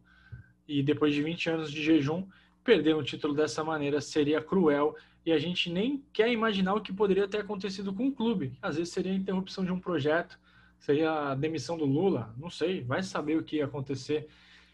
E 0.66 0.82
depois 0.82 1.12
de 1.14 1.22
20 1.22 1.50
anos 1.50 1.70
de 1.70 1.82
jejum, 1.82 2.26
perder 2.64 2.94
um 2.96 3.02
título 3.02 3.34
dessa 3.34 3.62
maneira 3.62 4.00
seria 4.00 4.40
cruel 4.40 4.96
e 5.24 5.32
a 5.32 5.38
gente 5.38 5.70
nem 5.70 6.04
quer 6.12 6.30
imaginar 6.30 6.74
o 6.74 6.80
que 6.80 6.92
poderia 6.92 7.26
ter 7.26 7.38
acontecido 7.38 7.92
com 7.92 8.06
o 8.06 8.12
clube. 8.12 8.56
Às 8.62 8.76
vezes 8.76 8.92
seria 8.92 9.12
a 9.12 9.14
interrupção 9.14 9.64
de 9.64 9.72
um 9.72 9.80
projeto, 9.80 10.38
seria 10.78 11.30
a 11.30 11.34
demissão 11.34 11.76
do 11.76 11.84
Lula, 11.84 12.32
não 12.38 12.48
sei, 12.48 12.82
vai 12.82 13.02
saber 13.02 13.36
o 13.36 13.42
que 13.42 13.56
ia 13.56 13.64
acontecer. 13.64 14.28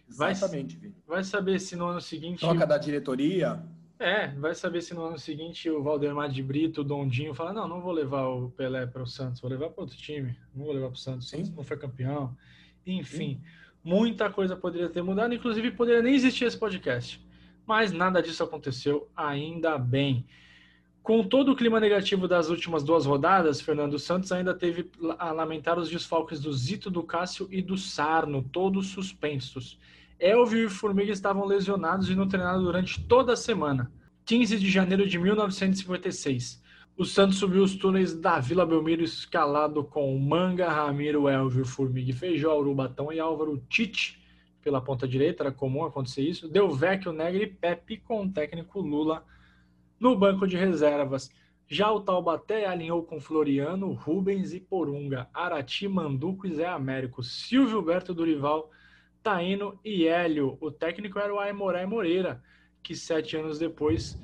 Vai, 0.09 0.33
Exatamente. 0.33 0.79
Vai 1.07 1.25
saber 1.25 1.59
se 1.59 1.75
no 1.75 1.87
ano 1.87 2.01
seguinte. 2.01 2.41
Troca 2.41 2.67
da 2.67 2.77
diretoria. 2.77 3.63
É, 4.03 4.35
vai 4.37 4.53
saber 4.53 4.83
se 4.83 4.95
no 4.95 5.05
ano 5.05 5.17
seguinte 5.17 5.71
o 5.71 5.81
Valdemar 5.81 6.29
de 6.29 6.43
Brito, 6.43 6.81
o 6.81 6.85
Dondinho, 6.85 7.35
fala: 7.35 7.53
não, 7.53 7.69
não 7.69 7.81
vou 7.81 7.93
levar 7.93 8.27
o 8.27 8.51
Pelé 8.51 8.85
para 8.85 9.01
o 9.01 9.07
Santos, 9.07 9.41
vou 9.41 9.49
levar 9.49 9.71
para 9.71 9.83
outro 9.85 9.97
time, 9.97 10.37
não 10.53 10.65
vou 10.65 10.75
levar 10.75 10.89
para 10.89 10.97
o 10.97 10.99
Santos, 10.99 11.31
Sim. 11.31 11.53
não 11.57 11.63
foi 11.63 11.77
campeão. 11.77 12.37
Enfim, 12.85 13.35
Sim. 13.35 13.41
muita 13.85 14.29
coisa 14.29 14.57
poderia 14.57 14.89
ter 14.89 15.03
mudado, 15.03 15.33
inclusive 15.33 15.71
poderia 15.71 16.03
nem 16.03 16.17
existir 16.17 16.47
esse 16.47 16.59
podcast. 16.59 17.25
Mas 17.65 17.93
nada 17.93 18.21
disso 18.21 18.43
aconteceu, 18.43 19.09
ainda 19.17 19.79
bem. 19.79 20.27
Com 21.01 21.23
todo 21.23 21.53
o 21.53 21.57
clima 21.57 21.79
negativo 21.79 22.27
das 22.27 22.49
últimas 22.49 22.83
duas 22.83 23.07
rodadas, 23.07 23.61
Fernando 23.61 24.01
Santos 24.01 24.33
ainda 24.33 24.53
teve 24.53 24.91
a 25.17 25.31
lamentar 25.31 25.79
os 25.79 25.89
desfalques 25.89 26.41
do 26.41 26.53
Zito, 26.53 26.91
do 26.91 27.05
Cássio 27.05 27.47
e 27.53 27.63
do 27.63 27.79
Sarno, 27.79 28.43
todos 28.53 28.89
suspensos. 28.89 29.79
Elvio 30.23 30.67
e 30.67 30.71
Formiga 30.71 31.11
estavam 31.11 31.45
lesionados 31.45 32.09
e 32.09 32.15
não 32.15 32.29
treinaram 32.29 32.63
durante 32.63 33.03
toda 33.07 33.33
a 33.33 33.37
semana. 33.37 33.91
15 34.25 34.57
de 34.59 34.71
janeiro 34.71 35.05
de 35.09 35.19
1956. 35.19 36.63
O 36.97 37.05
Santos 37.05 37.39
subiu 37.39 37.65
os 37.65 37.75
túneis 37.75 38.15
da 38.15 38.39
Vila 38.39 38.65
Belmiro 38.65 39.03
escalado 39.03 39.83
com 39.83 40.17
Manga, 40.17 40.69
Ramiro, 40.69 41.29
Elvio, 41.29 41.65
Formiga 41.65 42.11
e 42.11 42.15
Feijó, 42.15 42.57
Urubatão 42.57 43.13
e 43.13 43.19
Álvaro 43.19 43.61
Tite 43.69 44.23
pela 44.63 44.81
ponta 44.81 45.09
direita, 45.09 45.43
era 45.43 45.51
comum 45.51 45.85
acontecer 45.85 46.23
isso. 46.23 46.49
Deu 46.49 46.71
Vecchio, 46.71 47.13
Negri 47.13 47.43
e 47.43 47.47
Pepe 47.49 47.97
com 47.97 48.23
o 48.23 48.33
técnico 48.33 48.81
Lula 48.81 49.25
no 49.99 50.17
banco 50.17 50.47
de 50.47 50.57
reservas, 50.57 51.31
já 51.67 51.91
o 51.91 52.01
Taubaté 52.01 52.67
alinhou 52.67 53.03
com 53.03 53.21
Floriano, 53.21 53.93
Rubens 53.93 54.53
e 54.53 54.61
Porunga, 54.61 55.29
Arati, 55.33 55.89
Manduco 55.89 56.47
e 56.47 56.53
Zé 56.53 56.67
Américo, 56.67 57.23
Silvio 57.23 57.81
Berto 57.81 58.13
Durival, 58.13 58.71
Taino 59.23 59.79
e 59.85 60.07
Hélio. 60.07 60.59
O 60.61 60.71
técnico 60.71 61.19
era 61.19 61.33
o 61.33 61.39
Aimoré 61.39 61.87
Moreira, 61.87 62.43
que 62.83 62.95
sete 62.95 63.37
anos 63.37 63.59
depois 63.59 64.21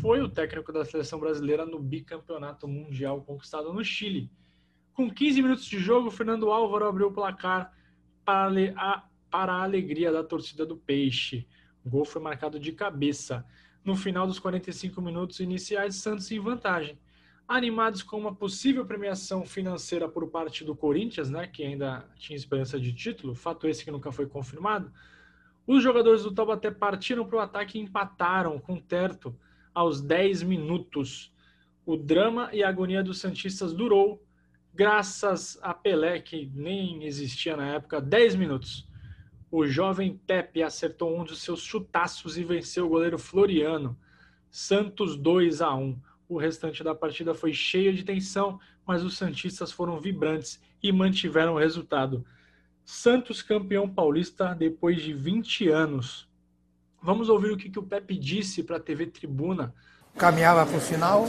foi 0.00 0.20
o 0.20 0.28
técnico 0.28 0.72
da 0.72 0.84
seleção 0.84 1.18
brasileira 1.18 1.64
no 1.64 1.78
bicampeonato 1.78 2.66
mundial 2.68 3.22
conquistado 3.22 3.72
no 3.72 3.84
Chile. 3.84 4.30
Com 4.92 5.10
15 5.10 5.42
minutos 5.42 5.64
de 5.64 5.78
jogo, 5.78 6.10
Fernando 6.10 6.50
Álvaro 6.50 6.86
abriu 6.86 7.08
o 7.08 7.12
placar 7.12 7.72
para 8.24 8.50
a, 8.76 9.04
para 9.30 9.52
a 9.52 9.62
alegria 9.62 10.10
da 10.12 10.24
torcida 10.24 10.66
do 10.66 10.76
Peixe. 10.76 11.46
O 11.84 11.90
gol 11.90 12.04
foi 12.04 12.20
marcado 12.20 12.58
de 12.58 12.72
cabeça. 12.72 13.44
No 13.84 13.96
final 13.96 14.26
dos 14.26 14.38
45 14.38 15.00
minutos 15.00 15.40
iniciais, 15.40 15.96
Santos 15.96 16.30
em 16.30 16.40
vantagem. 16.40 16.98
Animados 17.48 18.02
com 18.02 18.18
uma 18.18 18.34
possível 18.34 18.84
premiação 18.84 19.46
financeira 19.46 20.06
por 20.06 20.28
parte 20.28 20.62
do 20.62 20.76
Corinthians, 20.76 21.30
né, 21.30 21.46
que 21.46 21.64
ainda 21.64 22.06
tinha 22.16 22.36
esperança 22.36 22.78
de 22.78 22.92
título, 22.92 23.34
fato 23.34 23.66
esse 23.66 23.82
que 23.82 23.90
nunca 23.90 24.12
foi 24.12 24.26
confirmado, 24.26 24.92
os 25.66 25.82
jogadores 25.82 26.22
do 26.22 26.32
Taubaté 26.32 26.70
partiram 26.70 27.26
para 27.26 27.36
o 27.36 27.40
ataque 27.40 27.78
e 27.78 27.80
empataram 27.80 28.58
com 28.58 28.78
Terto 28.78 29.34
aos 29.74 30.00
10 30.00 30.42
minutos. 30.42 31.32
O 31.86 31.96
drama 31.96 32.50
e 32.52 32.62
a 32.62 32.68
agonia 32.68 33.02
dos 33.02 33.18
Santistas 33.18 33.72
durou 33.72 34.22
graças 34.74 35.58
a 35.62 35.74
Pelé, 35.74 36.20
que 36.20 36.50
nem 36.54 37.04
existia 37.04 37.56
na 37.56 37.74
época, 37.74 38.00
10 38.00 38.34
minutos. 38.36 38.88
O 39.50 39.66
jovem 39.66 40.20
Pepe 40.26 40.62
acertou 40.62 41.18
um 41.18 41.24
dos 41.24 41.42
seus 41.42 41.60
chutaços 41.60 42.36
e 42.36 42.44
venceu 42.44 42.86
o 42.86 42.90
goleiro 42.90 43.18
Floriano. 43.18 43.98
Santos 44.50 45.16
2 45.16 45.60
a 45.62 45.74
1. 45.74 45.98
O 46.28 46.36
restante 46.36 46.84
da 46.84 46.94
partida 46.94 47.32
foi 47.32 47.54
cheio 47.54 47.94
de 47.94 48.04
tensão, 48.04 48.60
mas 48.86 49.02
os 49.02 49.16
santistas 49.16 49.72
foram 49.72 49.98
vibrantes 49.98 50.60
e 50.82 50.92
mantiveram 50.92 51.54
o 51.54 51.58
resultado. 51.58 52.24
Santos 52.84 53.42
campeão 53.42 53.88
paulista 53.88 54.54
depois 54.54 55.02
de 55.02 55.12
20 55.12 55.68
anos. 55.68 56.28
Vamos 57.02 57.28
ouvir 57.28 57.52
o 57.52 57.56
que, 57.56 57.70
que 57.70 57.78
o 57.78 57.82
Pepe 57.82 58.18
disse 58.18 58.62
para 58.62 58.76
a 58.76 58.80
TV 58.80 59.06
Tribuna. 59.06 59.74
Caminhava 60.16 60.66
para 60.66 60.76
o 60.76 60.80
final, 60.80 61.26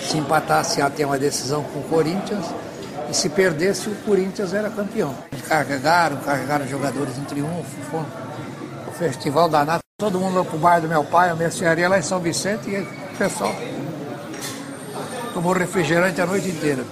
se 0.00 0.18
empatasse 0.18 0.82
até 0.82 1.06
uma 1.06 1.18
decisão 1.18 1.62
com 1.64 1.80
o 1.80 1.88
Corinthians, 1.88 2.44
e 3.10 3.14
se 3.14 3.30
perdesse, 3.30 3.88
o 3.88 3.96
Corinthians 4.02 4.52
era 4.52 4.68
campeão. 4.68 5.14
Carregaram, 5.46 6.18
carregaram 6.18 6.66
jogadores 6.66 7.16
em 7.16 7.24
triunfo, 7.24 7.80
foi 7.90 8.00
o 8.00 8.92
festival 8.92 9.48
da 9.48 9.64
Nata. 9.64 9.87
Todo 10.00 10.20
mundo 10.20 10.44
para 10.44 10.54
o 10.54 10.58
bar 10.60 10.80
do 10.80 10.86
meu 10.86 11.04
pai, 11.04 11.28
a 11.28 11.34
mercearia 11.34 11.88
lá 11.88 11.98
em 11.98 12.02
São 12.02 12.20
Vicente, 12.20 12.70
e 12.70 12.82
o 12.82 13.18
pessoal 13.18 13.52
tomou 15.34 15.52
refrigerante 15.52 16.20
a 16.20 16.26
noite 16.26 16.50
inteira. 16.50 16.84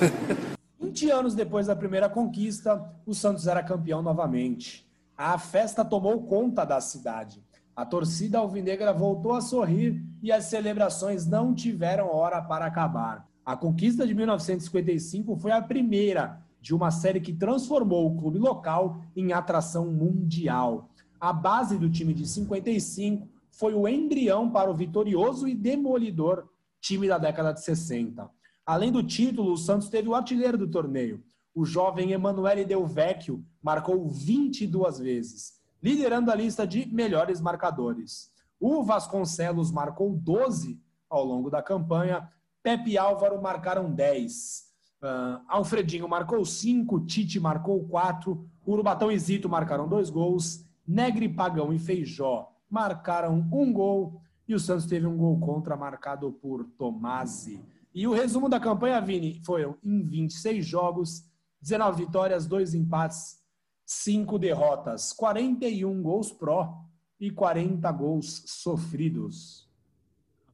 20 0.80 1.10
anos 1.10 1.34
depois 1.34 1.66
da 1.66 1.76
primeira 1.76 2.08
conquista, 2.08 2.82
o 3.04 3.12
Santos 3.12 3.46
era 3.46 3.62
campeão 3.62 4.00
novamente. 4.00 4.88
A 5.14 5.36
festa 5.36 5.84
tomou 5.84 6.22
conta 6.22 6.64
da 6.64 6.80
cidade. 6.80 7.44
A 7.76 7.84
torcida 7.84 8.38
alvinegra 8.38 8.94
voltou 8.94 9.34
a 9.34 9.42
sorrir 9.42 10.02
e 10.22 10.32
as 10.32 10.46
celebrações 10.46 11.26
não 11.26 11.54
tiveram 11.54 12.08
hora 12.08 12.40
para 12.40 12.64
acabar. 12.64 13.28
A 13.44 13.54
conquista 13.54 14.06
de 14.06 14.14
1955 14.14 15.36
foi 15.36 15.52
a 15.52 15.60
primeira 15.60 16.40
de 16.62 16.74
uma 16.74 16.90
série 16.90 17.20
que 17.20 17.34
transformou 17.34 18.06
o 18.06 18.16
clube 18.16 18.38
local 18.38 19.02
em 19.14 19.34
atração 19.34 19.84
mundial. 19.92 20.88
A 21.20 21.32
base 21.32 21.78
do 21.78 21.90
time 21.90 22.12
de 22.12 22.26
55 22.26 23.28
foi 23.50 23.74
o 23.74 23.88
embrião 23.88 24.50
para 24.50 24.70
o 24.70 24.74
vitorioso 24.74 25.48
e 25.48 25.54
demolidor 25.54 26.48
time 26.80 27.08
da 27.08 27.18
década 27.18 27.52
de 27.52 27.62
60. 27.62 28.30
Além 28.64 28.92
do 28.92 29.02
título, 29.02 29.52
o 29.52 29.56
Santos 29.56 29.88
teve 29.88 30.08
o 30.08 30.14
artilheiro 30.14 30.58
do 30.58 30.68
torneio. 30.68 31.22
O 31.54 31.64
jovem 31.64 32.12
Emanuele 32.12 32.64
Del 32.64 32.86
Vecchio 32.86 33.44
marcou 33.62 34.08
22 34.08 34.98
vezes, 34.98 35.54
liderando 35.82 36.30
a 36.30 36.34
lista 36.34 36.66
de 36.66 36.86
melhores 36.92 37.40
marcadores. 37.40 38.30
O 38.60 38.82
Vasconcelos 38.82 39.70
marcou 39.70 40.12
12 40.12 40.80
ao 41.08 41.24
longo 41.24 41.48
da 41.48 41.62
campanha 41.62 42.28
Pepe 42.66 42.90
e 42.90 42.98
Álvaro 42.98 43.40
marcaram 43.40 43.92
10. 43.92 44.64
Uh, 45.00 45.06
ah, 45.06 45.40
Alfredinho 45.46 46.08
marcou 46.08 46.44
5, 46.44 47.06
Tite 47.06 47.38
marcou 47.38 47.86
4, 47.86 48.44
Urubatão 48.66 49.12
e 49.12 49.16
Zito 49.16 49.48
marcaram 49.48 49.86
dois 49.86 50.10
gols, 50.10 50.65
Negre, 50.86 51.28
Pagão 51.28 51.72
e 51.72 51.78
Feijó 51.78 52.52
marcaram 52.68 53.46
um 53.52 53.72
gol 53.72 54.20
e 54.48 54.54
o 54.54 54.60
Santos 54.60 54.86
teve 54.86 55.06
um 55.06 55.16
gol 55.16 55.38
contra 55.40 55.76
marcado 55.76 56.32
por 56.32 56.64
Tomasi. 56.78 57.64
E 57.94 58.06
o 58.06 58.12
resumo 58.12 58.48
da 58.48 58.60
campanha, 58.60 59.00
Vini, 59.00 59.40
foi 59.44 59.64
em 59.82 60.02
26 60.04 60.64
jogos, 60.64 61.24
19 61.60 62.04
vitórias, 62.04 62.46
2 62.46 62.74
empates, 62.74 63.42
5 63.84 64.38
derrotas, 64.38 65.12
41 65.12 66.02
gols 66.02 66.30
pró 66.30 66.84
e 67.18 67.30
40 67.30 67.90
gols 67.92 68.42
sofridos. 68.46 69.66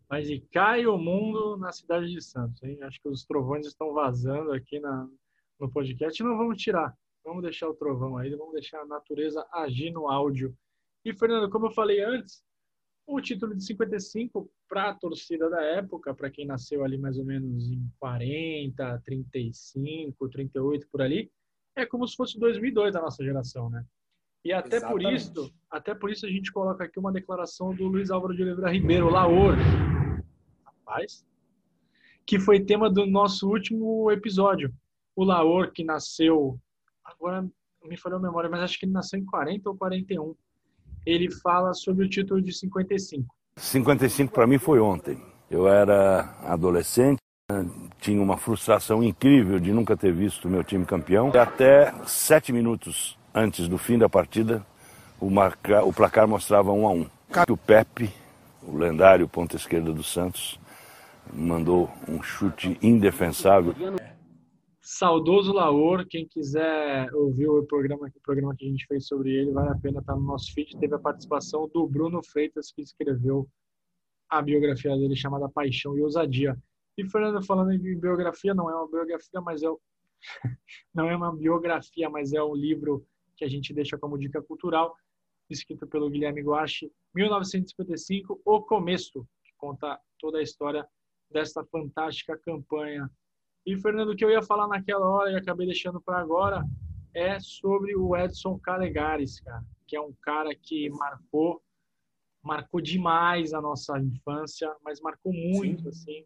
Mas 0.08 0.28
e 0.28 0.40
cai 0.52 0.86
o 0.86 0.98
mundo 0.98 1.56
na 1.56 1.72
cidade 1.72 2.10
de 2.10 2.22
Santos, 2.22 2.62
hein? 2.62 2.78
Acho 2.82 3.00
que 3.00 3.08
os 3.08 3.24
trovões 3.24 3.66
estão 3.66 3.92
vazando 3.92 4.52
aqui 4.52 4.78
na, 4.78 5.08
no 5.58 5.70
podcast. 5.70 6.22
Não 6.22 6.36
vamos 6.36 6.62
tirar. 6.62 6.94
Vamos 7.24 7.42
deixar 7.42 7.68
o 7.68 7.74
trovão 7.74 8.16
aí, 8.16 8.34
vamos 8.34 8.52
deixar 8.52 8.80
a 8.80 8.86
natureza 8.86 9.46
agir 9.52 9.90
no 9.90 10.08
áudio. 10.08 10.56
E, 11.04 11.14
Fernando, 11.14 11.50
como 11.50 11.66
eu 11.66 11.72
falei 11.72 12.02
antes, 12.02 12.44
o 13.06 13.20
título 13.20 13.54
de 13.54 13.64
55 13.64 14.50
para 14.68 14.90
a 14.90 14.94
torcida 14.94 15.50
da 15.50 15.62
época, 15.62 16.14
para 16.14 16.30
quem 16.30 16.46
nasceu 16.46 16.84
ali 16.84 16.96
mais 16.96 17.18
ou 17.18 17.24
menos 17.24 17.68
em 17.68 17.90
40, 17.98 19.02
35, 19.04 20.28
38 20.28 20.88
por 20.88 21.02
ali, 21.02 21.30
é 21.76 21.84
como 21.84 22.06
se 22.06 22.16
fosse 22.16 22.38
2002 22.38 22.94
da 22.94 23.00
nossa 23.00 23.24
geração, 23.24 23.70
né? 23.70 23.84
E 24.44 24.52
até 24.52 24.76
Exatamente. 24.76 25.04
por 25.04 25.12
isso, 25.12 25.54
até 25.70 25.94
por 25.94 26.10
isso 26.10 26.26
a 26.26 26.28
gente 26.28 26.52
coloca 26.52 26.84
aqui 26.84 26.98
uma 26.98 27.12
declaração 27.12 27.74
do 27.74 27.86
Luiz 27.86 28.10
Álvaro 28.10 28.34
de 28.34 28.42
Oliveira 28.42 28.72
Ribeiro 28.72 29.08
lá 29.08 29.28
hoje, 29.28 29.62
Rapaz, 30.64 31.24
que 32.26 32.40
foi 32.40 32.60
tema 32.60 32.90
do 32.90 33.06
nosso 33.06 33.48
último 33.48 34.10
episódio. 34.10 34.74
O 35.14 35.24
Laor, 35.24 35.70
que 35.72 35.84
nasceu, 35.84 36.58
agora 37.04 37.44
me 37.84 37.96
falhou 37.96 38.18
a 38.18 38.22
memória, 38.22 38.48
mas 38.48 38.60
acho 38.60 38.78
que 38.78 38.86
ele 38.86 38.92
nasceu 38.92 39.18
em 39.18 39.24
40 39.24 39.68
ou 39.68 39.76
41. 39.76 40.34
Ele 41.04 41.30
fala 41.30 41.74
sobre 41.74 42.04
o 42.04 42.08
título 42.08 42.40
de 42.40 42.52
55. 42.52 43.34
55 43.56 44.32
para 44.32 44.46
mim 44.46 44.58
foi 44.58 44.80
ontem. 44.80 45.20
Eu 45.50 45.68
era 45.68 46.34
adolescente, 46.44 47.18
tinha 47.98 48.22
uma 48.22 48.38
frustração 48.38 49.02
incrível 49.02 49.58
de 49.58 49.72
nunca 49.72 49.96
ter 49.96 50.12
visto 50.12 50.48
meu 50.48 50.64
time 50.64 50.84
campeão. 50.84 51.30
E 51.34 51.38
até 51.38 51.92
sete 52.06 52.52
minutos 52.52 53.18
antes 53.34 53.68
do 53.68 53.78
fim 53.78 53.98
da 53.98 54.08
partida, 54.08 54.64
o, 55.20 55.30
marca, 55.30 55.84
o 55.84 55.92
placar 55.92 56.26
mostrava 56.26 56.72
um 56.72 56.86
a 56.86 56.92
um. 56.92 57.06
O 57.48 57.56
Pepe, 57.56 58.10
o 58.62 58.76
lendário 58.76 59.28
ponta 59.28 59.56
esquerda 59.56 59.92
do 59.92 60.02
Santos, 60.02 60.58
mandou 61.32 61.90
um 62.08 62.22
chute 62.22 62.78
indefensável. 62.82 63.74
Saudoso 64.94 65.54
Laor, 65.54 66.06
quem 66.06 66.28
quiser 66.28 67.10
ouvir 67.14 67.48
o 67.48 67.64
programa, 67.64 68.12
o 68.14 68.20
programa 68.20 68.54
que 68.54 68.66
a 68.66 68.68
gente 68.68 68.86
fez 68.86 69.06
sobre 69.06 69.30
ele, 69.30 69.50
vale 69.50 69.70
a 69.70 69.74
pena 69.74 70.00
estar 70.00 70.14
no 70.14 70.20
nosso 70.20 70.52
feed. 70.52 70.78
Teve 70.78 70.94
a 70.94 70.98
participação 70.98 71.66
do 71.66 71.86
Bruno 71.86 72.22
Freitas, 72.22 72.70
que 72.70 72.82
escreveu 72.82 73.48
a 74.28 74.42
biografia 74.42 74.94
dele 74.94 75.16
chamada 75.16 75.48
Paixão 75.48 75.96
e 75.96 76.02
Ousadia. 76.02 76.58
E 76.98 77.08
Fernando, 77.08 77.42
falando 77.42 77.72
em 77.72 77.78
biografia, 77.98 78.52
não 78.52 78.68
é 78.68 78.74
uma 78.74 78.86
biografia, 78.86 79.40
mas 79.40 79.62
é 79.62 79.68
não 80.92 81.08
é 81.08 81.16
uma 81.16 81.34
biografia, 81.34 82.10
mas 82.10 82.34
é 82.34 82.42
um 82.42 82.54
livro 82.54 83.02
que 83.34 83.46
a 83.46 83.48
gente 83.48 83.72
deixa 83.72 83.96
como 83.96 84.18
dica 84.18 84.42
cultural, 84.42 84.94
escrito 85.48 85.86
pelo 85.86 86.10
Guilherme 86.10 86.42
Guache, 86.42 86.92
1955, 87.14 88.42
O 88.44 88.60
Começo, 88.60 89.26
que 89.42 89.54
conta 89.56 89.98
toda 90.18 90.36
a 90.36 90.42
história 90.42 90.86
desta 91.30 91.64
fantástica 91.64 92.36
campanha. 92.36 93.10
E, 93.64 93.76
Fernando, 93.76 94.10
o 94.10 94.16
que 94.16 94.24
eu 94.24 94.30
ia 94.30 94.42
falar 94.42 94.66
naquela 94.66 95.08
hora 95.08 95.30
e 95.30 95.36
acabei 95.36 95.66
deixando 95.66 96.00
para 96.00 96.18
agora 96.18 96.64
é 97.14 97.38
sobre 97.40 97.94
o 97.94 98.16
Edson 98.16 98.58
Calegares, 98.58 99.40
cara, 99.40 99.64
que 99.86 99.94
é 99.94 100.00
um 100.00 100.12
cara 100.22 100.54
que 100.54 100.90
marcou 100.90 101.62
marcou 102.42 102.80
demais 102.80 103.54
a 103.54 103.60
nossa 103.60 103.96
infância, 104.00 104.74
mas 104.84 105.00
marcou 105.00 105.32
muito, 105.32 105.82
Sim. 105.82 105.88
assim. 105.88 106.24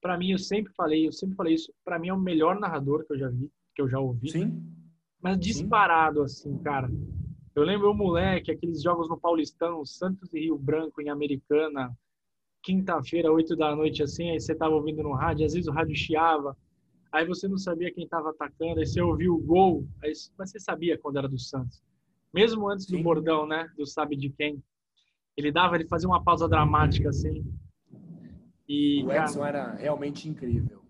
Para 0.00 0.16
mim, 0.16 0.30
eu 0.30 0.38
sempre 0.38 0.72
falei, 0.72 1.06
eu 1.06 1.12
sempre 1.12 1.36
falei 1.36 1.54
isso, 1.54 1.72
para 1.84 1.98
mim 1.98 2.08
é 2.08 2.14
o 2.14 2.18
melhor 2.18 2.58
narrador 2.58 3.04
que 3.04 3.12
eu 3.12 3.18
já 3.18 3.28
vi, 3.28 3.50
que 3.74 3.82
eu 3.82 3.88
já 3.88 3.98
ouvi. 3.98 4.30
Sim. 4.30 4.62
Mas 5.20 5.38
disparado, 5.38 6.20
Sim. 6.20 6.24
assim, 6.24 6.62
cara. 6.62 6.88
Eu 7.54 7.64
lembro 7.64 7.90
o 7.90 7.94
moleque, 7.94 8.50
aqueles 8.50 8.80
jogos 8.82 9.08
no 9.08 9.20
Paulistão, 9.20 9.84
Santos 9.84 10.32
e 10.32 10.40
Rio 10.40 10.56
Branco 10.56 11.02
em 11.02 11.10
Americana, 11.10 11.94
quinta-feira, 12.62 13.32
oito 13.32 13.56
da 13.56 13.74
noite, 13.74 14.02
assim, 14.02 14.30
aí 14.30 14.40
você 14.40 14.54
tava 14.54 14.74
ouvindo 14.74 15.02
no 15.02 15.12
rádio, 15.12 15.44
às 15.44 15.52
vezes 15.52 15.68
o 15.68 15.72
rádio 15.72 15.96
chiava, 15.96 16.56
aí 17.10 17.26
você 17.26 17.48
não 17.48 17.58
sabia 17.58 17.92
quem 17.92 18.04
estava 18.04 18.30
atacando, 18.30 18.80
aí 18.80 18.86
você 18.86 19.00
ouviu 19.00 19.34
o 19.34 19.42
gol, 19.42 19.86
aí, 20.02 20.12
mas 20.36 20.50
você 20.50 20.60
sabia 20.60 20.98
quando 20.98 21.18
era 21.18 21.28
do 21.28 21.38
Santos. 21.38 21.82
Mesmo 22.32 22.68
antes 22.68 22.86
Sim. 22.86 22.96
do 22.96 23.02
bordão, 23.02 23.46
né, 23.46 23.70
do 23.76 23.86
sabe 23.86 24.16
de 24.16 24.30
quem, 24.30 24.62
ele 25.36 25.52
dava, 25.52 25.76
ele 25.76 25.86
fazia 25.86 26.08
uma 26.08 26.22
pausa 26.22 26.48
dramática, 26.48 27.08
assim. 27.08 27.44
E, 28.68 29.02
o 29.04 29.12
Edson 29.12 29.40
cara, 29.40 29.58
era 29.58 29.74
realmente 29.74 30.28
incrível. 30.28 30.82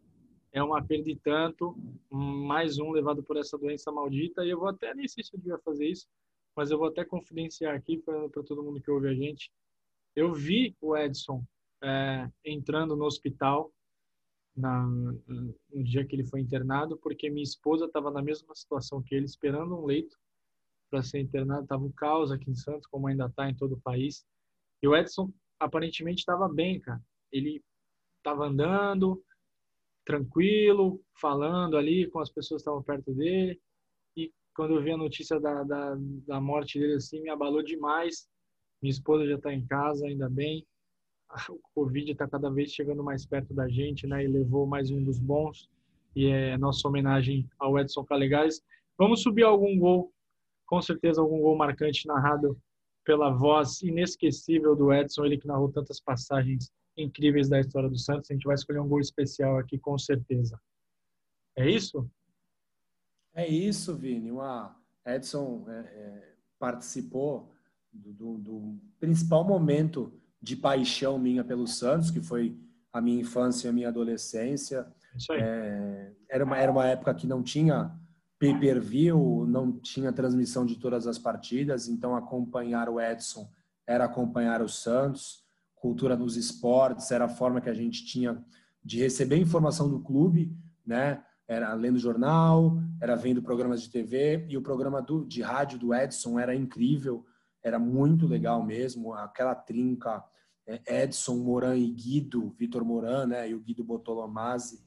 É 0.51 0.63
uma 0.63 0.83
perda 0.83 1.11
e 1.11 1.17
tanto, 1.17 1.77
mais 2.11 2.79
um 2.79 2.91
levado 2.91 3.23
por 3.23 3.37
essa 3.37 3.57
doença 3.57 3.93
maldita, 3.93 4.45
e 4.45 4.51
eu 4.51 4.59
vou 4.59 4.69
até, 4.69 4.95
nem 4.95 5.07
sei 5.07 5.23
se 5.23 5.35
eu 5.35 5.39
devia 5.39 5.59
fazer 5.59 5.87
isso, 5.87 6.09
mas 6.57 6.71
eu 6.71 6.79
vou 6.79 6.89
até 6.89 7.05
confidenciar 7.05 7.75
aqui 7.75 7.99
para 7.99 8.43
todo 8.43 8.63
mundo 8.63 8.81
que 8.81 8.91
ouve 8.91 9.09
a 9.09 9.15
gente. 9.15 9.53
Eu 10.17 10.33
vi 10.33 10.75
o 10.81 10.97
Edson 10.97 11.45
é, 11.85 12.29
entrando 12.45 12.97
no 12.97 13.05
hospital 13.05 13.73
na, 14.59 14.87
no 14.87 15.85
dia 15.85 16.05
que 16.05 16.17
ele 16.17 16.27
foi 16.27 16.41
internado, 16.41 16.99
porque 16.99 17.31
minha 17.31 17.45
esposa 17.45 17.87
estava 17.87 18.11
na 18.11 18.21
mesma 18.21 18.55
situação 18.55 19.03
que 19.03 19.15
ele, 19.15 19.25
esperando 19.25 19.77
um 19.77 19.85
leito 19.85 20.19
para 20.91 21.03
ser 21.03 21.21
internado. 21.21 21.63
Estava 21.63 21.85
um 21.85 21.93
caos 21.93 22.33
aqui 22.33 22.51
em 22.51 22.55
Santos, 22.55 22.87
como 22.87 23.07
ainda 23.07 23.27
está 23.27 23.49
em 23.49 23.55
todo 23.55 23.75
o 23.75 23.81
país. 23.81 24.27
E 24.83 24.89
o 24.89 24.97
Edson 24.97 25.33
aparentemente 25.59 26.21
estava 26.21 26.49
bem, 26.49 26.81
cara. 26.81 27.01
Ele 27.31 27.63
estava 28.19 28.47
andando, 28.47 29.23
tranquilo, 30.05 31.01
falando 31.21 31.77
ali 31.77 32.11
com 32.11 32.19
as 32.19 32.31
pessoas 32.31 32.63
que 32.63 32.69
estavam 32.69 32.83
perto 32.83 33.15
dele. 33.15 33.61
E 34.17 34.33
quando 34.57 34.75
eu 34.75 34.83
vi 34.83 34.91
a 34.91 34.97
notícia 34.97 35.39
da, 35.39 35.63
da, 35.63 35.97
da 36.27 36.41
morte 36.41 36.79
dele, 36.79 36.95
assim, 36.95 37.21
me 37.21 37.31
abalou 37.31 37.63
demais. 37.63 38.29
Minha 38.83 38.93
esposa 38.93 39.27
já 39.27 39.37
está 39.37 39.53
em 39.53 39.67
casa, 39.67 40.07
ainda 40.07 40.29
bem 40.29 40.67
o 41.49 41.59
Covid 41.75 42.13
está 42.13 42.27
cada 42.27 42.51
vez 42.51 42.73
chegando 42.73 43.03
mais 43.03 43.27
perto 43.27 43.53
da 43.55 43.69
gente, 43.69 44.07
né? 44.07 44.25
E 44.25 44.29
levou 44.29 44.67
mais 44.67 44.91
um 44.91 45.03
dos 45.03 45.19
bons. 45.19 45.69
E 46.15 46.27
é 46.27 46.57
nossa 46.57 46.87
homenagem 46.89 47.49
ao 47.59 47.79
Edson 47.79 48.05
Calegás. 48.05 48.63
Vamos 48.97 49.23
subir 49.23 49.45
algum 49.45 49.79
gol, 49.79 50.13
com 50.67 50.81
certeza 50.83 51.21
algum 51.21 51.41
gol 51.41 51.57
marcante 51.57 52.07
narrado 52.07 52.59
pela 53.05 53.31
voz 53.31 53.81
inesquecível 53.81 54.77
do 54.77 54.93
Edson, 54.93 55.25
ele 55.25 55.39
que 55.39 55.47
narrou 55.47 55.71
tantas 55.71 55.99
passagens 55.99 56.71
incríveis 56.95 57.49
da 57.49 57.59
história 57.59 57.89
do 57.89 57.99
Santos. 57.99 58.31
A 58.31 58.35
gente 58.35 58.45
vai 58.45 58.55
escolher 58.55 58.81
um 58.81 58.89
gol 58.89 59.01
especial 59.01 59.57
aqui, 59.57 59.79
com 59.79 59.97
certeza. 59.97 60.61
É 61.57 61.69
isso? 61.69 62.09
É 63.35 63.47
isso, 63.47 63.97
Vini. 63.97 64.31
Uma 64.31 64.77
Edson 65.07 65.65
é, 65.69 65.73
é, 65.73 66.35
participou 66.59 67.51
do, 67.93 68.13
do, 68.13 68.39
do, 68.39 68.79
principal 69.01 69.43
momento 69.43 70.13
de 70.41 70.57
paixão 70.57 71.19
minha 71.19 71.45
pelo 71.45 71.67
Santos, 71.67 72.11
que 72.11 72.21
foi 72.21 72.57
a 72.93 73.01
minha 73.01 73.21
infância 73.21 73.67
e 73.67 73.71
a 73.71 73.73
minha 73.73 73.89
adolescência. 73.89 74.87
É, 75.33 76.13
era, 76.31 76.45
uma, 76.45 76.57
era 76.57 76.71
uma 76.71 76.87
época 76.87 77.15
que 77.15 77.27
não 77.27 77.43
tinha 77.43 77.93
pay-per-view, 78.39 79.47
não 79.49 79.73
tinha 79.73 80.13
transmissão 80.13 80.65
de 80.65 80.77
todas 80.77 81.07
as 81.07 81.19
partidas, 81.19 81.89
então 81.89 82.15
acompanhar 82.15 82.89
o 82.89 83.01
Edson 83.01 83.51
era 83.87 84.05
acompanhar 84.05 84.63
o 84.63 84.69
Santos. 84.69 85.43
Cultura 85.75 86.17
dos 86.17 86.37
esportes 86.37 87.11
era 87.11 87.25
a 87.25 87.29
forma 87.29 87.61
que 87.61 87.71
a 87.71 87.75
gente 87.75 88.05
tinha 88.05 88.45
de 88.85 88.99
receber 88.99 89.39
informação 89.39 89.89
do 89.89 90.01
clube, 90.01 90.57
né? 90.87 91.23
Era 91.47 91.73
lendo 91.73 91.99
jornal, 91.99 92.79
era 93.01 93.17
vendo 93.17 93.43
programas 93.43 93.83
de 93.83 93.91
TV 93.91 94.45
e 94.49 94.57
o 94.57 94.63
programa 94.63 95.01
do, 95.01 95.25
de 95.25 95.41
rádio 95.41 95.79
do 95.79 95.95
Edson 95.95 96.39
era 96.39 96.55
incrível 96.55 97.25
era 97.63 97.79
muito 97.79 98.27
legal 98.27 98.63
mesmo, 98.63 99.15
aquela 99.15 99.55
trinca 99.55 100.25
é, 100.67 101.05
Edson, 101.05 101.37
Moran 101.37 101.77
e 101.77 101.89
Guido, 101.91 102.55
Vitor 102.59 102.85
Moran, 102.85 103.27
né, 103.27 103.49
e 103.49 103.55
o 103.55 103.61
Guido 103.61 103.83
Botolomazzi, 103.83 104.81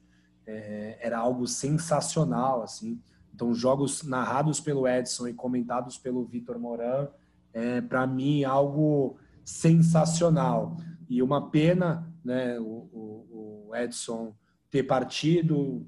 é, 0.46 0.98
era 1.02 1.18
algo 1.18 1.48
sensacional, 1.48 2.62
assim. 2.62 3.02
Então, 3.34 3.54
jogos 3.54 4.04
narrados 4.04 4.60
pelo 4.60 4.88
Edson 4.88 5.28
e 5.28 5.34
comentados 5.34 5.98
pelo 5.98 6.26
Vitor 6.26 6.60
Moran, 6.60 7.08
é, 7.54 7.82
para 7.82 8.06
mim, 8.06 8.44
algo 8.44 9.18
sensacional. 9.44 10.78
E 11.10 11.22
uma 11.22 11.50
pena, 11.50 12.08
né, 12.24 12.60
o, 12.60 12.64
o, 12.64 13.68
o 13.70 13.76
Edson 13.76 14.36
ter 14.70 14.84
partido, 14.84 15.86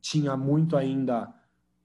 tinha 0.00 0.36
muito 0.36 0.76
ainda 0.76 1.32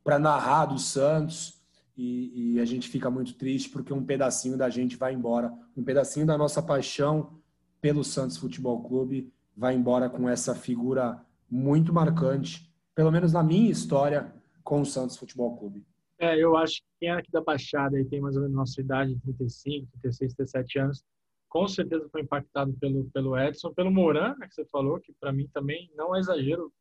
para 0.04 0.20
narrar 0.20 0.66
do 0.66 0.78
Santos, 0.78 1.59
e, 2.00 2.54
e, 2.54 2.60
a 2.62 2.66
gente 2.66 2.88
fica 2.88 3.12
muito 3.12 3.34
triste 3.34 3.70
porque 3.70 3.92
um 3.92 4.06
pedacinho 4.06 4.58
da 4.58 4.70
gente 4.70 4.96
vai 4.96 5.14
embora, 5.14 5.52
um 5.76 5.84
pedacinho 5.84 6.26
da 6.26 6.38
nossa 6.38 6.64
paixão 6.64 7.38
pelo 7.82 8.06
Santos 8.06 8.38
Futebol 8.38 8.82
Clube 8.82 9.34
vai 9.56 9.76
embora 9.76 10.10
com 10.10 10.30
essa 10.30 10.56
figura 10.56 11.22
muito 11.52 11.92
marcante, 11.92 12.74
pelo 12.96 13.12
menos 13.12 13.34
na 13.34 13.44
minha 13.44 13.70
história 13.70 14.34
com 14.64 14.80
o 14.80 14.86
Santos 14.86 15.18
Futebol 15.18 15.58
Clube. 15.58 15.86
É, 16.18 16.42
eu 16.42 16.56
acho 16.56 16.78
que 16.78 16.88
quem 17.02 17.10
é 17.10 17.14
aqui 17.14 17.30
da 17.32 17.42
Baixada 17.42 18.00
e 18.00 18.06
tem 18.06 18.22
mais 18.22 18.38
ou 18.38 18.44
menos 18.44 18.56
nossa 18.56 18.80
idade, 18.80 19.20
35, 19.20 19.88
36, 20.02 20.34
37 20.36 20.80
anos, 20.80 21.04
com 21.50 21.68
certeza 21.68 22.08
foi 22.10 22.22
impactado 22.22 22.72
pelo, 22.80 23.10
pelo 23.12 23.38
Edson, 23.38 23.74
pelo 23.74 23.92
Moran, 23.92 24.36
né, 24.38 24.48
que 24.48 24.56
você 24.56 24.66
falou, 24.66 25.02
que 25.02 25.12
para 25.20 25.34
mim 25.34 25.50
também 25.54 25.92
não 25.98 26.16
é 26.16 26.20
exagero, 26.20 26.72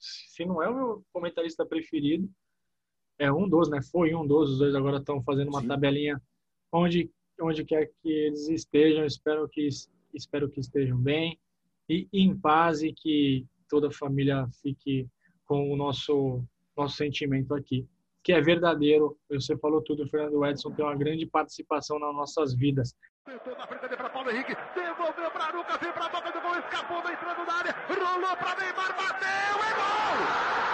se 0.00 0.44
não 0.44 0.60
é 0.60 0.68
o 0.68 0.74
meu 0.74 1.04
comentarista 1.12 1.64
preferido, 1.64 2.28
é 3.18 3.32
um 3.32 3.48
dos, 3.48 3.68
né? 3.70 3.80
Foi 3.82 4.14
um 4.14 4.26
dos, 4.26 4.50
os 4.50 4.58
dois 4.58 4.74
agora 4.74 4.98
estão 4.98 5.22
fazendo 5.22 5.48
uma 5.48 5.60
Sim. 5.60 5.68
tabelinha 5.68 6.20
onde 6.72 7.10
onde 7.40 7.64
quer 7.64 7.90
que 8.00 8.08
eles 8.08 8.48
estejam, 8.48 9.04
espero 9.04 9.48
que 9.48 9.68
espero 10.12 10.48
que 10.48 10.60
estejam 10.60 10.96
bem 10.96 11.38
e 11.88 12.08
em 12.12 12.36
paz 12.36 12.82
e 12.82 12.92
que 12.92 13.44
toda 13.68 13.88
a 13.88 13.92
família 13.92 14.46
fique 14.62 15.08
com 15.44 15.72
o 15.72 15.76
nosso 15.76 16.42
nosso 16.76 16.96
sentimento 16.96 17.54
aqui, 17.54 17.86
que 18.22 18.32
é 18.32 18.40
verdadeiro. 18.40 19.16
Você 19.30 19.56
falou 19.56 19.82
tudo, 19.82 20.04
o 20.04 20.08
Fernando 20.08 20.44
Edson 20.44 20.72
tem 20.72 20.84
uma 20.84 20.96
grande 20.96 21.26
participação 21.26 21.98
nas 21.98 22.14
nossas 22.14 22.54
vidas. 22.54 22.94
Tentou 23.24 23.56
na 23.56 23.66
frente 23.66 23.96
para 23.96 24.10
Paulo 24.10 24.30
Henrique, 24.30 24.54
devolveu 24.74 25.30
para 25.30 25.56
Lucas, 25.56 25.78
para 25.78 26.06
a 26.06 26.08
boca 26.08 26.32
do 26.32 26.40
gol, 26.40 26.58
escapou, 26.58 26.98
entrando 26.98 27.46
na 27.46 27.54
área, 27.54 27.72
rolou 27.88 28.36
para 28.36 28.60
Neymar, 28.60 28.96
bateu, 28.96 29.28
é 29.28 29.74
gol! 29.74 30.73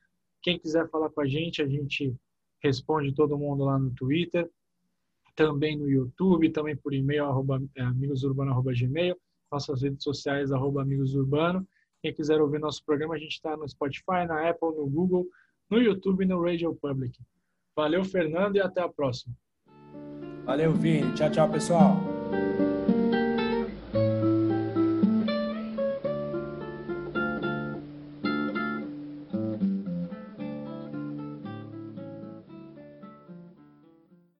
Quem 0.41 0.59
quiser 0.59 0.89
falar 0.89 1.09
com 1.09 1.21
a 1.21 1.27
gente, 1.27 1.61
a 1.61 1.67
gente 1.67 2.15
responde 2.61 3.13
todo 3.13 3.37
mundo 3.37 3.63
lá 3.63 3.77
no 3.77 3.91
Twitter, 3.91 4.49
também 5.35 5.77
no 5.77 5.89
YouTube, 5.89 6.49
também 6.49 6.75
por 6.75 6.93
e-mail, 6.93 7.25
arroba, 7.25 7.61
é, 7.75 9.15
nossas 9.51 9.81
redes 9.81 10.03
sociais, 10.03 10.51
arroba 10.51 10.81
amigosurbano. 10.81 11.67
Quem 12.01 12.13
quiser 12.13 12.41
ouvir 12.41 12.59
nosso 12.59 12.83
programa, 12.83 13.15
a 13.15 13.17
gente 13.17 13.33
está 13.33 13.55
no 13.55 13.67
Spotify, 13.67 14.25
na 14.27 14.49
Apple, 14.49 14.69
no 14.75 14.87
Google, 14.87 15.27
no 15.69 15.79
YouTube 15.79 16.23
e 16.23 16.27
no 16.27 16.41
Radio 16.41 16.73
Public. 16.75 17.19
Valeu, 17.75 18.03
Fernando, 18.03 18.55
e 18.55 18.61
até 18.61 18.81
a 18.81 18.89
próxima. 18.89 19.35
Valeu, 20.45 20.73
Vini. 20.73 21.13
Tchau, 21.13 21.31
tchau, 21.31 21.49
pessoal. 21.49 22.20